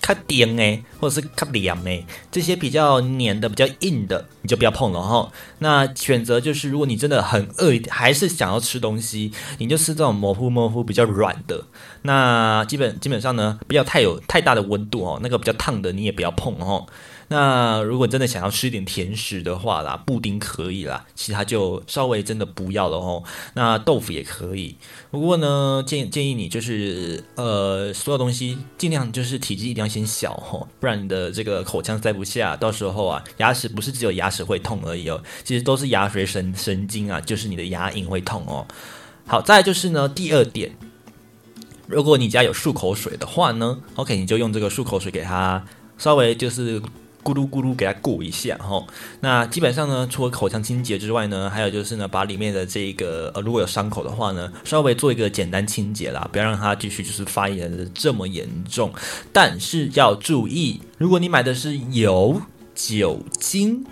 [0.02, 5.30] 它黏诶，或者是它凉诶，这些比较黏的、比较硬的，你就不要碰了哈。
[5.60, 11.64] 那选择就是，如果你真的很饿，还是想要吃东西，你就吃这种模糊模糊、比较软的。
[12.02, 16.84] 那基本基本上呢，不要太有太大的温度哦，那个比较烫的你也不要碰哦。
[17.32, 23.24] 那如果真的想要吃一点甜食的话啦，布丁可以啦，其他就稍微真的不要了哦。
[23.54, 24.76] 那豆腐也可以，
[25.10, 38.66] 不过呢，建建议你就是呃，所有东西尽量就是体积一定要先小哦，不然你的这个口腔塞不下，到时候啊，牙齿不是只有牙齿会痛而已哦，其实都是牙髓神神经啊，就是你的牙龈会痛哦。
[39.26, 40.76] 好，再就是呢，第二点，
[41.86, 45.64] 如果你家有漱口水的话呢，OK，你就用这个漱口水给它
[45.96, 46.82] 稍微就是。
[47.22, 48.84] 咕噜咕噜给它过一下哈，
[49.20, 58.92] 那基本上呢，除了口腔清洁之外呢，还有就是呢，把里面的这个呃，如果有伤口的话呢，稍微做一个简单清洁啦，不要让它继续就是发炎的这么严重。
[59.32, 62.40] 但是要注意，如果你买的是有
[62.74, 63.84] 酒精。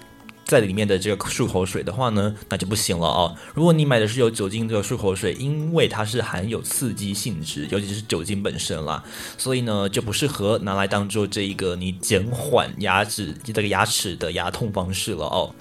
[0.51, 3.37] 在里面的这个漱口水的话呢，那就不行了哦。
[3.55, 9.05] 如果你买的是有酒精这个漱口水，因为它是含有刺激性质，尤其是酒精本身啦，
[9.39, 15.55] 所以呢就不适合拿来当做这一个你减缓牙齿这个牙齿的牙痛方式了哦。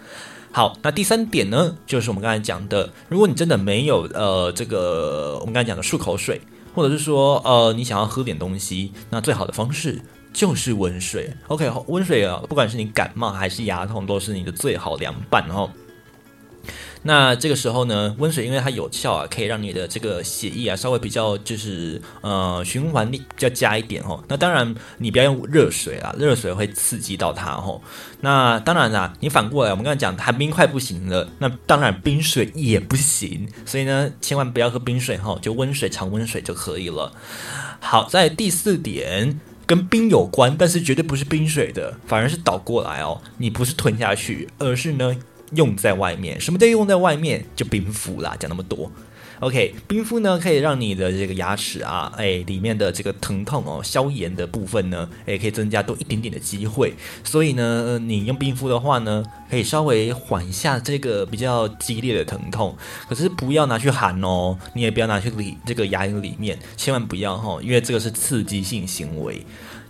[0.51, 6.41] 好，那第三点呢，就是我们刚才讲的，如果你真的没有呃这个我们刚才讲的漱口水，
[6.73, 10.01] 或者是说呃你想要喝点东西，那最好的方式。
[10.31, 15.69] 就是温水，OK，温水啊，不管是你感冒还是牙痛，都是你的最好凉拌哦。
[17.01, 24.21] 那这个时候呢，温水因为它有效啊，可以让你的这个血液啊稍微比较就是呃循环力比较加一点哦。
[24.27, 27.81] 那当然你不要用热水啊，热水会刺激到它哦。
[28.19, 33.47] 那当然啦，你反过来，我们刚才讲它冰块不行了，那当然冰水也不行。
[33.65, 37.13] 所以呢，千万不要喝冰水哈，就温水常温水就可以了。
[37.79, 39.39] 好，在第四点。
[39.69, 43.21] 跟冰有关，但是绝对不是冰水的，反而是倒过来哦。
[43.37, 45.15] 你不是吞下去，而是呢
[45.53, 46.41] 用在外面。
[46.41, 47.45] 什么叫用在外面？
[47.55, 48.35] 就冰敷啦。
[48.39, 48.91] 讲那么多。
[49.39, 56.93] OK，冰敷呢可以让你的这个牙齿啊，哎，里面的这个疼痛哦，消炎的部分呢，哎，可以增加多一点点的机会。
[57.23, 62.75] 所以呢，你用冰敷的话呢，可以稍微缓一下这个比较激烈的疼痛。
[63.07, 69.41] 可是不要拿去含哦，你也不要拿去里这个牙龈里面，千万不要哈，因为这个是刺激性行为。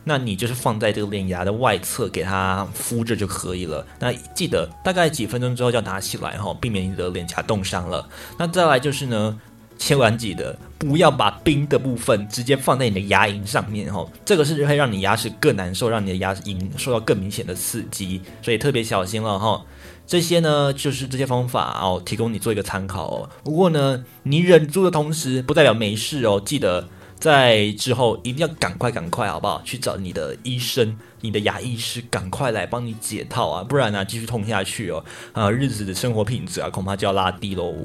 [0.04, 3.86] 那你就是放在这个脸牙的外侧给它敷着就可以了。
[4.00, 8.08] 那记得大概几分钟之后就要拿起来哈，避免你的脸颊冻伤了。
[8.38, 9.40] 那再来就是呢，
[9.78, 19.62] 千万记得不要把冰的部分直接放在你的牙龈上面哈，这个是会让你牙齿更难受，让你的牙龈受到更明显的刺激，所以特别小心了哈。
[20.08, 23.30] 这些呢就是这些方法哦，提供你做一个参考哦。
[23.44, 26.88] 不过呢，你忍住的同时不代表没事哦，记得。
[27.20, 29.62] 在之后一定要赶快赶快，好不好？
[29.64, 33.64] 去找你的医生、你的牙医师，赶快来帮你解套啊！
[33.64, 35.04] 不然呢，继续痛下去哦，
[35.34, 37.76] 啊，日子的生活品质啊，恐怕就要拉低喽。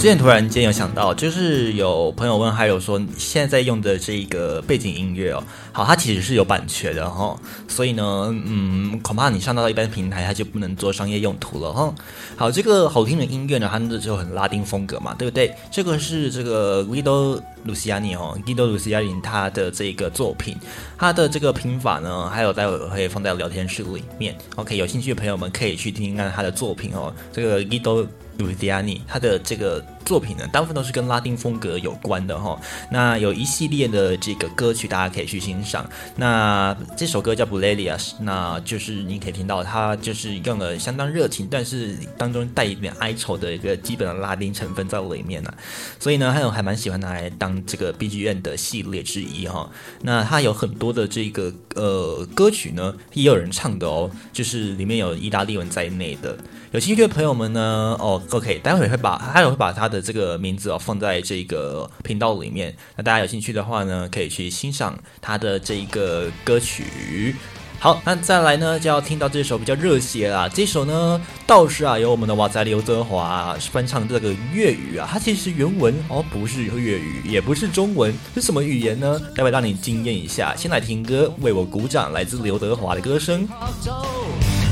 [0.00, 7.38] 之前突然间有想到，就是有朋友问，还有说现在在用的这一个背景音乐哦，好，它其实是有版权的哈，
[7.68, 11.94] 所以呢，嗯，恐怕你上到一般平台，它就不能做商业用途了哈。
[12.34, 15.54] 好，这个好听的音乐呢，它就很拉丁风格嘛，对不对？
[15.70, 20.56] 这个是这个 Guido Luciani 哦，Guido Luciani 他的这个作品，
[20.96, 24.34] 他的这个拼法呢，还有待会会放在聊天室里面。
[24.56, 28.06] OK，有兴趣的朋友们可以去听听看他的作品哦，这个 Guido。
[28.40, 32.58] 鲁迪亚尼他的这个作品呢，大部分都是跟拉丁风格有关的哈。
[32.90, 35.88] 那有一系列的这个歌曲，大家可以去欣赏。
[36.16, 45.52] 那这首歌叫《b u l e l i a 那就是你可以听到它就是用了相当热情，但是当中带一点哀愁的一个基本的拉丁成分在里面呢。
[45.98, 49.70] 所以呢，还有还蛮喜欢拿来当这个 BGM 的系列之一哈。
[50.02, 56.36] 那它有很多的这个呃歌曲呢，也有人唱的哦，就是里面有意大利文在内的。
[56.72, 62.72] 有兴趣的朋友们呢，哦，OK，待会会把，待会会把他的这个名字哦放在这个频道里面。
[62.94, 67.34] 那大家有兴趣的话呢，可以去欣赏他的这一个歌曲。
[67.80, 70.48] 好，那再来呢，就要听到这首比较热血啦。
[70.48, 79.20] 这首呢，倒是啊，由我们的瓦仔刘德华翻唱这个粤语啊，它其实原文哦不是粤语，也不是中文，是什么语言呢？
[79.34, 80.54] 待会让你惊艳一下。
[80.54, 83.48] 先来听歌，为我鼓掌，来自刘德华的歌声。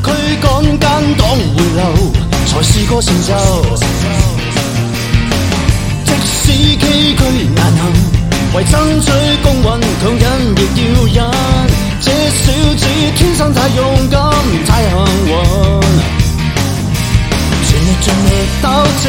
[0.03, 0.07] 驱
[0.41, 0.83] 赶奸
[1.17, 1.81] 党回流，
[2.47, 3.31] 才是个成就。
[6.05, 6.43] 即使
[6.79, 6.83] 崎
[7.17, 7.21] 岖
[7.55, 7.81] 难行，
[8.55, 9.07] 为争取
[9.43, 9.65] 公允，
[10.01, 10.25] 强忍
[10.57, 10.59] 亦
[11.15, 11.31] 要忍。
[12.01, 12.45] 这小
[12.77, 12.83] 子
[13.17, 13.79] 天生太勇
[14.11, 14.17] 敢，
[14.67, 14.91] 太幸
[15.27, 15.31] 运。
[17.67, 18.27] 全力尽力
[18.63, 18.67] 斗
[19.03, 19.05] 争，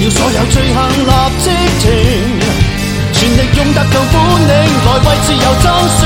[0.00, 1.10] 要所有罪行立
[1.42, 1.46] 即
[1.80, 1.84] 停。
[3.12, 4.14] 全力用特强本
[4.48, 4.50] 领
[4.86, 5.64] 来为自由争
[5.98, 6.00] 胜。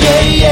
[0.00, 0.04] 用
[0.44, 0.46] 爱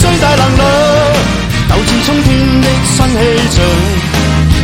[0.00, 0.64] 最大能量，
[1.68, 2.26] 斗志冲天
[2.60, 3.18] 的新气
[3.50, 3.56] 象，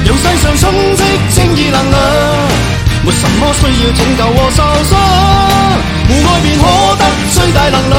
[0.04, 0.62] 让世上充
[0.96, 1.00] 斥
[1.34, 1.98] 正义能量，
[3.04, 4.58] 没什么需要拯救和受
[4.90, 4.92] 伤，
[6.06, 6.64] 互爱便可
[6.96, 7.02] 得
[7.32, 7.94] 最大能量，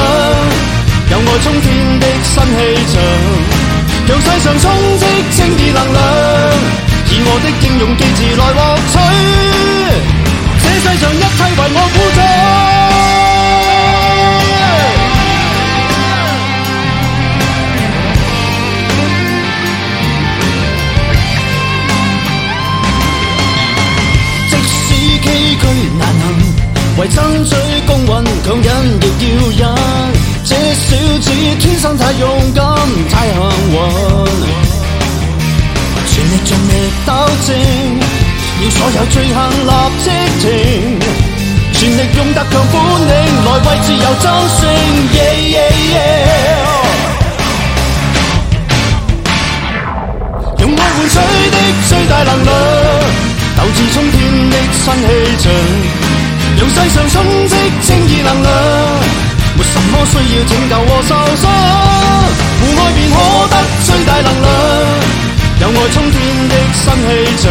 [1.10, 1.64] 有爱冲天
[2.00, 2.58] 的新气
[2.92, 2.94] 象，
[4.08, 4.64] 让世上充
[4.98, 5.02] 斥
[5.36, 6.00] 正义能量，
[7.10, 8.42] 以我的英勇记志来
[39.02, 39.70] 有罪行立
[40.04, 40.06] 即
[40.38, 40.46] 停。
[41.72, 43.10] 全力用特强本领
[43.44, 44.60] 来为自由争胜。
[50.58, 51.16] 用爱换取
[51.50, 51.56] 的
[51.88, 52.50] 最大能量，
[53.56, 54.14] 斗志冲天
[54.50, 55.04] 的新气
[55.42, 55.44] 象。
[56.54, 57.14] 让世上充
[57.48, 57.52] 斥
[57.84, 58.48] 正义能量，
[59.56, 61.10] 没什么需要拯救和受
[61.42, 61.44] 伤，
[62.60, 63.16] 互爱便可
[63.50, 64.46] 得最大能量，
[65.60, 66.14] 有爱冲天
[66.48, 67.10] 的新气
[67.42, 67.44] 象，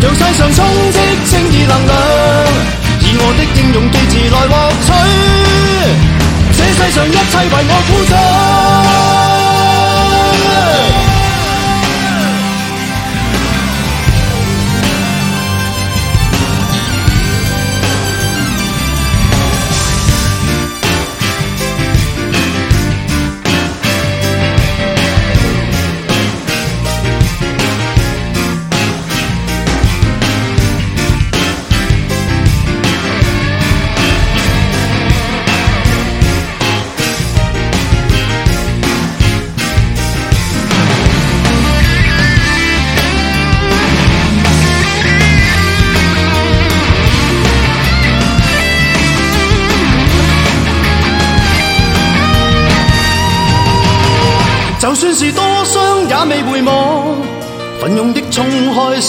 [0.00, 0.58] 让世上充
[0.92, 0.96] 斥
[1.30, 1.92] 正义能量，
[3.00, 4.52] 以我的英勇记志来获
[4.86, 4.88] 取，
[6.52, 8.65] 这世上一切为我鼓掌。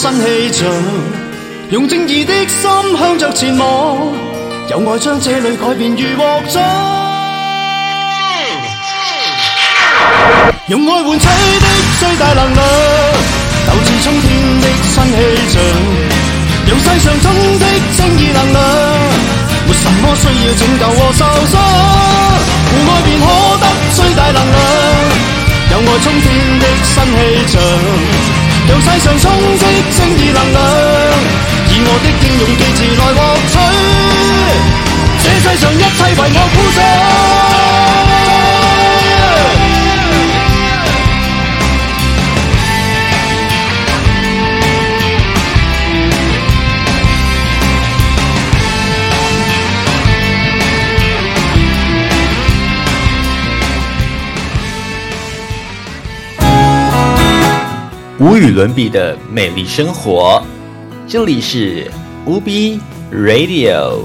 [0.09, 0.71] 新气象，
[1.69, 2.61] 用正义的心
[2.97, 3.67] 向着前望，
[4.69, 6.63] 有爱将这里改变如获奖，
[10.67, 11.67] 用爱换取的
[11.99, 12.63] 最大能量，
[13.67, 15.19] 斗志冲天的新气
[15.51, 15.59] 象，
[16.67, 17.25] 让世上充
[17.59, 17.65] 斥
[17.97, 18.63] 正义能量，
[19.67, 21.19] 没什么需要拯救和受
[21.51, 21.59] 伤，
[22.71, 23.25] 互爱便可
[23.59, 24.55] 得最大能量。
[25.69, 26.25] 有爱冲天
[26.59, 27.19] 的新气
[27.51, 27.59] 象，
[28.67, 29.65] 让世上充斥
[29.97, 30.59] 正义能量，
[31.69, 33.55] 以我的英勇记志来获取，
[35.23, 37.56] 这世上一切为我鼓掌。
[58.37, 60.39] 无与伦比的美丽生活。
[61.07, 61.89] 这里是
[62.23, 62.79] 无比
[63.11, 63.97] radio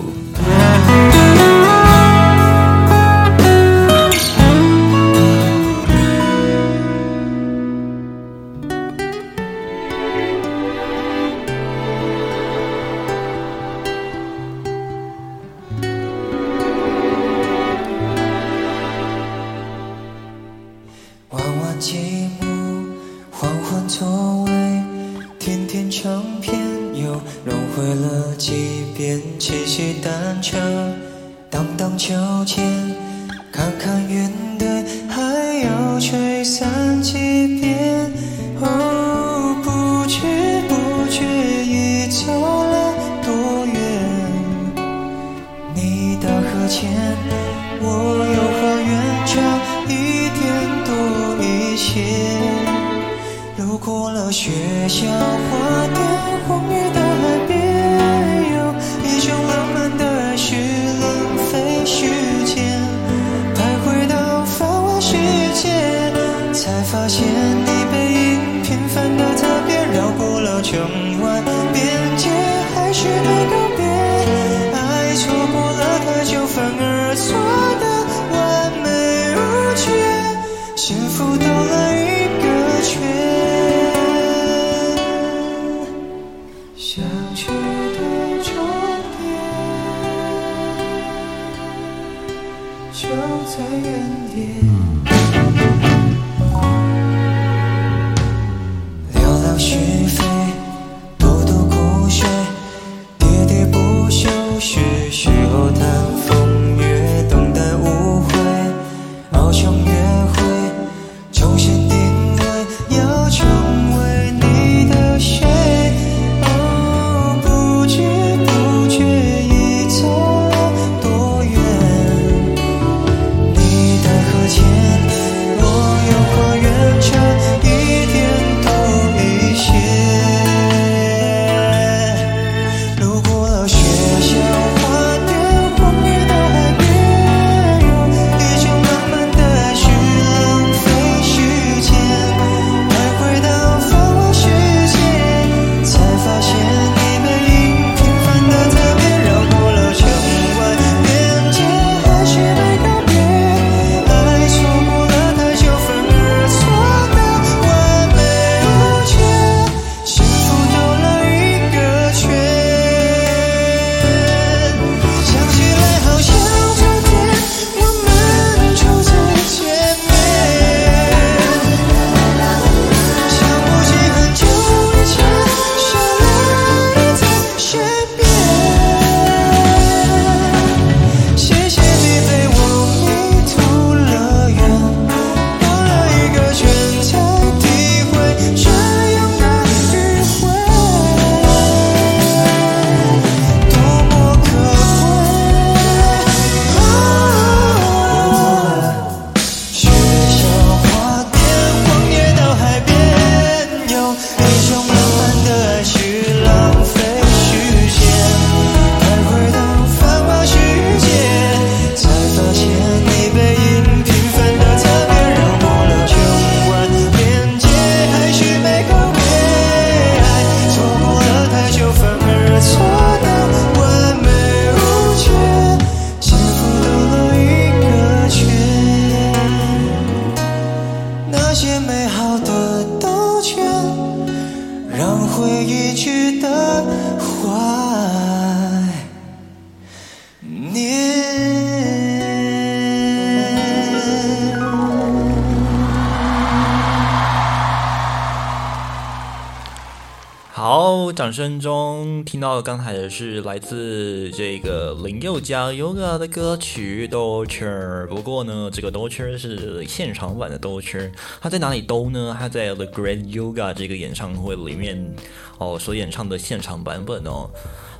[253.13, 261.13] 是来自这个林宥嘉 Yoga 的歌曲《Dolce》，不过呢，这个 Dolce 是现场版的 Dolce。
[261.39, 262.35] 他在哪里兜呢？
[262.41, 265.15] 他在 The Great Yoga 这个演唱会里面
[265.59, 267.51] 哦，所演唱的现场版本哦。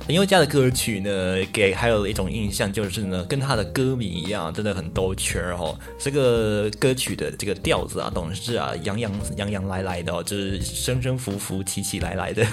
[0.07, 5.79] 林宥嘉的歌曲呢，给还有一种印象就是呢，跟他的歌名一样，真的很兜圈哦。
[5.97, 12.45] 这个歌曲的这个调子啊，总是啊，洋洋洋洋来来的哦，就是生生浮浮、起起来来的，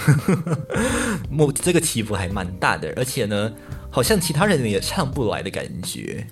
[1.28, 3.52] 莫这个起伏还蛮大的，而且呢，
[3.90, 6.24] 好像其他人也唱不来的感觉。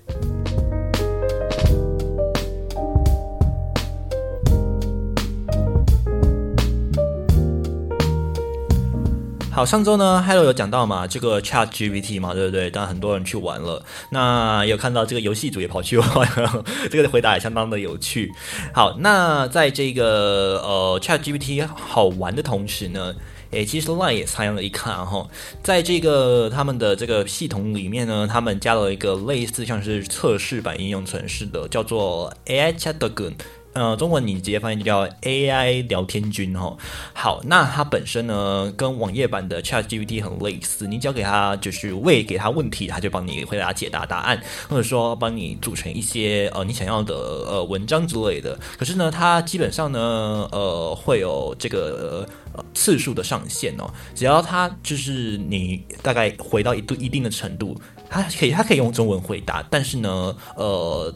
[9.59, 12.71] 好，上周呢，Hello 有讲到嘛，这个 Chat GPT 嘛，对不对？
[12.71, 13.83] 当然很多人去玩了。
[14.09, 16.07] 那有看到这个游戏组也跑去玩
[16.41, 18.31] 了， 这个回答也相当的有趣。
[18.73, 23.13] 好，那在这个呃 Chat GPT 好玩的同时呢，
[23.51, 25.27] 诶，其实 Line 也参与了一看哈，
[25.61, 33.33] 在这个他们的这个系统里面呢，他们加了一个类似像是测试版应用程式的，叫做 AI Chat Gun。
[33.73, 36.75] 呃，中文你直接翻译就叫 AI 聊天君哈。
[37.13, 48.57] 好，那它本身呢，跟网页版的 ChatGPT 很类似，你只要给它就是喂给它问题，它就帮你回答解答答案，或者说帮你组成一些呃你想要的呃文章之类的。
[48.77, 53.87] 可是呢，它基本上呢，呃，会有这个呃次数的上限哦。
[54.15, 61.13] 只要它就是你大概回到一度一定的程度，它可以它可以用中文回答，但是呢，呃。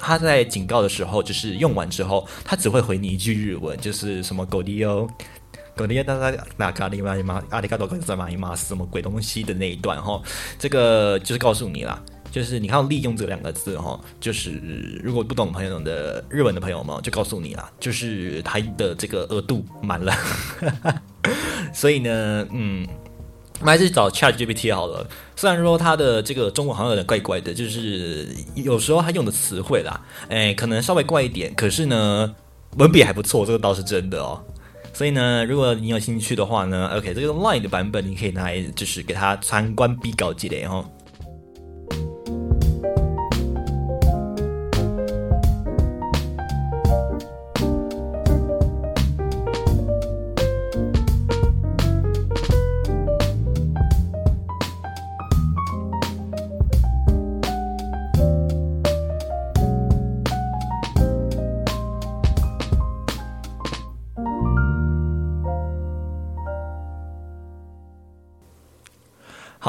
[0.00, 5.08] 他在警告的时候，就是用完之后，他只会回你一句日文，就是什么“狗迪哦，
[5.76, 10.20] 狗迪大家那卡里玛伊玛阿里卡多跟在玛伊玛什么鬼东西的那一段哈，
[10.58, 20.12] 这个就是告诉你啦，就是你看到“利用”这两个字哈，就是如果不懂朋友的日文的朋友们，就告诉你啦，就是他的这个额度满了，
[21.72, 22.86] 所以呢，嗯。
[23.60, 25.06] 我们还是找 Chat GPT 好了。
[25.36, 31.54] 虽然说它的这个中文好像有点怪怪的，就是有时候它用的词汇啦，哎，可能稍微怪一点。
[31.54, 32.34] 可是呢，
[32.78, 34.42] 文笔还不错，这个倒是真的哦。
[34.94, 40.84] 所以呢，如果你有兴趣的话呢，OK，这个 Line 的版本你可以拿来，就是给它参观比稿积累哦。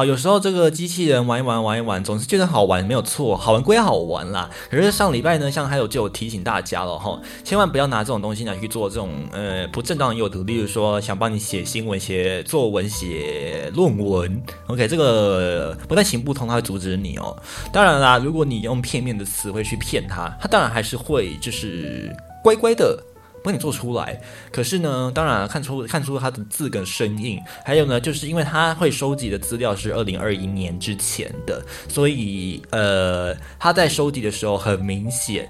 [0.06, 4.50] 有时候这个机器人玩一玩，玩一玩，总是觉得好玩，没有错，好玩归好玩啦。
[4.70, 17.36] 可是上礼拜呢，像还有就有提醒大家了哈，千万不要拿这种东西来去做这种呃不正当的诱图，例如说想帮你写新闻、写作文、写论文，OK，这个不但行不通，它会阻止你哦。
[17.72, 23.02] 当然啦，如果你用片面的词汇去骗他，他当然还是会就是乖乖的。
[23.44, 24.22] 帮你做出来，
[24.52, 35.50] 可是呢，当然看出看出他的字跟声音，还有呢，就是因为他会收集的资料是二零二一年之前的，所以呃，他在收集的时候很明显，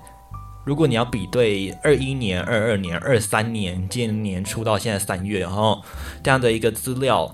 [0.63, 5.83] 如果你要比对二一年、二二年、二三年今年年初到现在三月，然后
[6.23, 7.29] 这样的一个资料，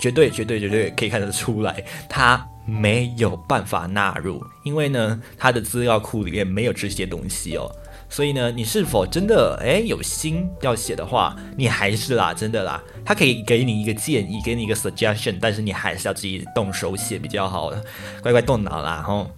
[0.00, 7.70] 绝对绝对绝对可以看得出来，他没有办法纳入，因为呢，他的资料库里面没有这些东西哦。
[8.10, 17.70] 所以呢，你是否真的诶有心要写的话，你还是啦，真的啦，他可以给你一个建议，给你一个 suggestion，但是你还是要自己动手写比较好，
[18.22, 19.30] 乖乖动脑啦，吼。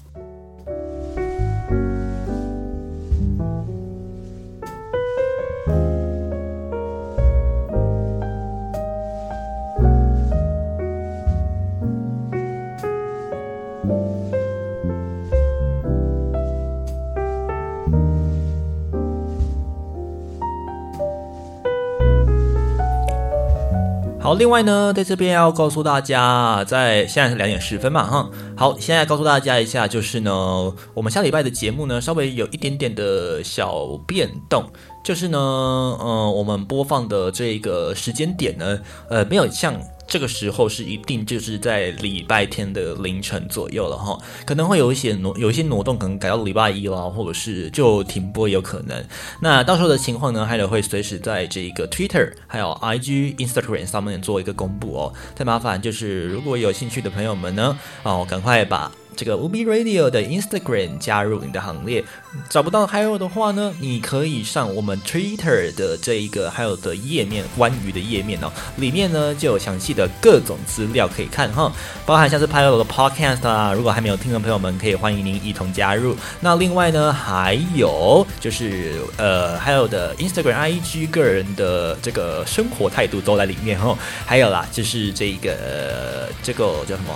[24.30, 28.30] 好，另外呢，在这边要告诉大家，在现在是两点十分嘛，哈。
[28.56, 34.64] 好，现在告诉大家一下，就是呢，我们下礼拜的节目呢，稍微有一点点的小变动，
[35.02, 38.78] 就是呢，嗯，我们播放的这个时间点呢，
[39.08, 39.74] 呃，没有像。
[40.10, 49.02] 这个时候是一定就是在礼拜天的凌晨左右了哈，可能会有一些挪有一些挪动，可能改到礼拜一了，或者是就停播有可能。
[49.40, 55.14] 那到时候的情况呢，还得会随时在这个 Twitter 还有 IG、Instagram 上面做一个公布哦。
[55.36, 58.90] 再麻烦就是如果有兴趣的朋友们呢，哦，赶快把。
[59.20, 62.02] 这个 UB Radio 的 Instagram 加入你的行列，
[62.48, 71.70] 找不到 h 有的话呢，你可以上我们 Twitter 的这一个还有的页面，关于的页面哦，里面呢就有详细的各种资料可以看哈，
[72.06, 76.16] 包含像是 Pilot 的 Podcast 啊，如果还没有听的朋友们，可以欢迎您一同加入。
[76.40, 83.94] 那另外呢，还有就是呃，还有的 Instagram、IG 个人的这个生活态度都在里面哦，
[84.24, 87.14] 还有啦，就是这个这个叫什么？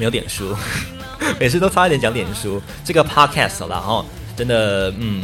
[0.00, 0.56] 没有脸书，
[1.38, 2.58] 每次都差一点讲脸书。
[2.82, 4.02] 这个 podcast 了哈，
[4.34, 5.22] 真的，嗯，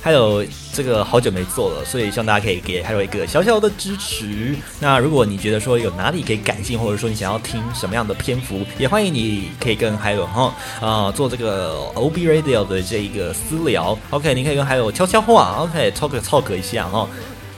[0.00, 4.56] 还有这个好久没做了，所以希望大家可以给还有一个小小的支持。
[4.80, 13.98] 那如果你觉得说有哪里可以改进，或者说你想要听什么样的篇幅，也欢迎你可以跟还有哈啊做这个 OB Radio 的这一个私聊。
[14.08, 17.06] OK，你可以跟还有悄悄话，OK talk talk 一下哈。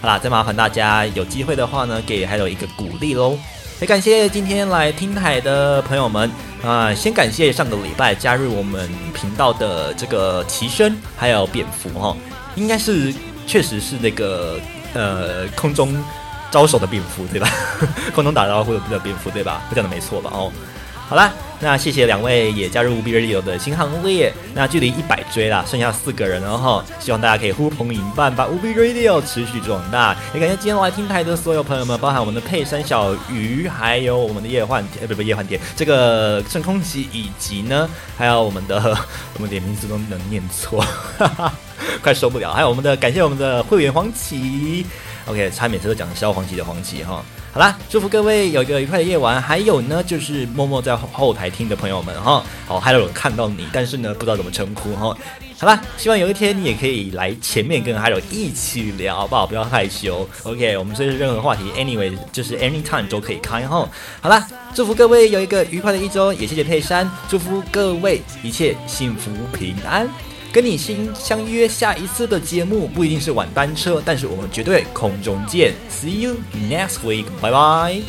[0.00, 3.38] 好啦，再麻烦大家有机会的话呢，给还有一个鼓励喽。
[3.80, 6.30] 也感谢今天来听台的朋友们
[6.64, 12.16] 啊，先感谢上个礼拜加入我们频道的这个齐声还有蝙蝠哈，
[12.54, 13.12] 应该是
[13.46, 14.58] 确实是那个
[14.94, 16.02] 呃空中
[16.50, 17.48] 招手的蝙蝠对吧？
[18.14, 19.62] 空中打招呼的蝙蝠对吧？
[19.70, 20.30] 我讲的没错吧？
[20.32, 20.50] 哦。
[21.08, 24.32] 好啦，那谢谢两位也加入无比 radio 的新行列。
[24.54, 26.84] 那距离一百追啦，剩下四个人了哈。
[26.98, 30.16] 希望大家可以呼朋引伴，把无比 radio 持续壮大。
[30.34, 37.88] 也感谢今天来听台的所有朋友们，包含我们的佩珊小鱼，还有我们的叶幻呃不不叶幻蝶，这个圣空奇，以及呢
[38.18, 38.76] 还有我们的
[39.34, 40.84] 我们连名字都能念错，
[41.18, 41.52] 哈哈
[42.02, 42.52] 快受不了。
[42.52, 44.84] 还有我们的感谢我们的会员黄旗
[45.26, 47.24] ，OK，他每次都讲消黄旗的黄旗哈。
[47.56, 49.40] 好啦，祝福各位有一个愉快的夜晚。
[49.40, 55.16] 还有呢，就是默默在后台听的朋友们哈，好，还有看到你，但是呢，不知道怎么称呼哈。
[55.58, 59.46] 好啦，希望有一天你也可以来前面跟还有一起聊，好不好？
[59.46, 60.28] 不要害羞。
[60.42, 63.88] OK，我们随时任何话题，Anyway，就是 Anytime 都可以开哈。
[64.20, 70.06] 好啦，祝福各位有一个愉快的一周，也谢谢佩珊，祝福各位一切幸福平安。
[70.56, 76.36] 跟你心相约下一次的节目不一定是晚班车，但是我们绝对空中见，See you
[76.70, 78.00] next week，拜拜。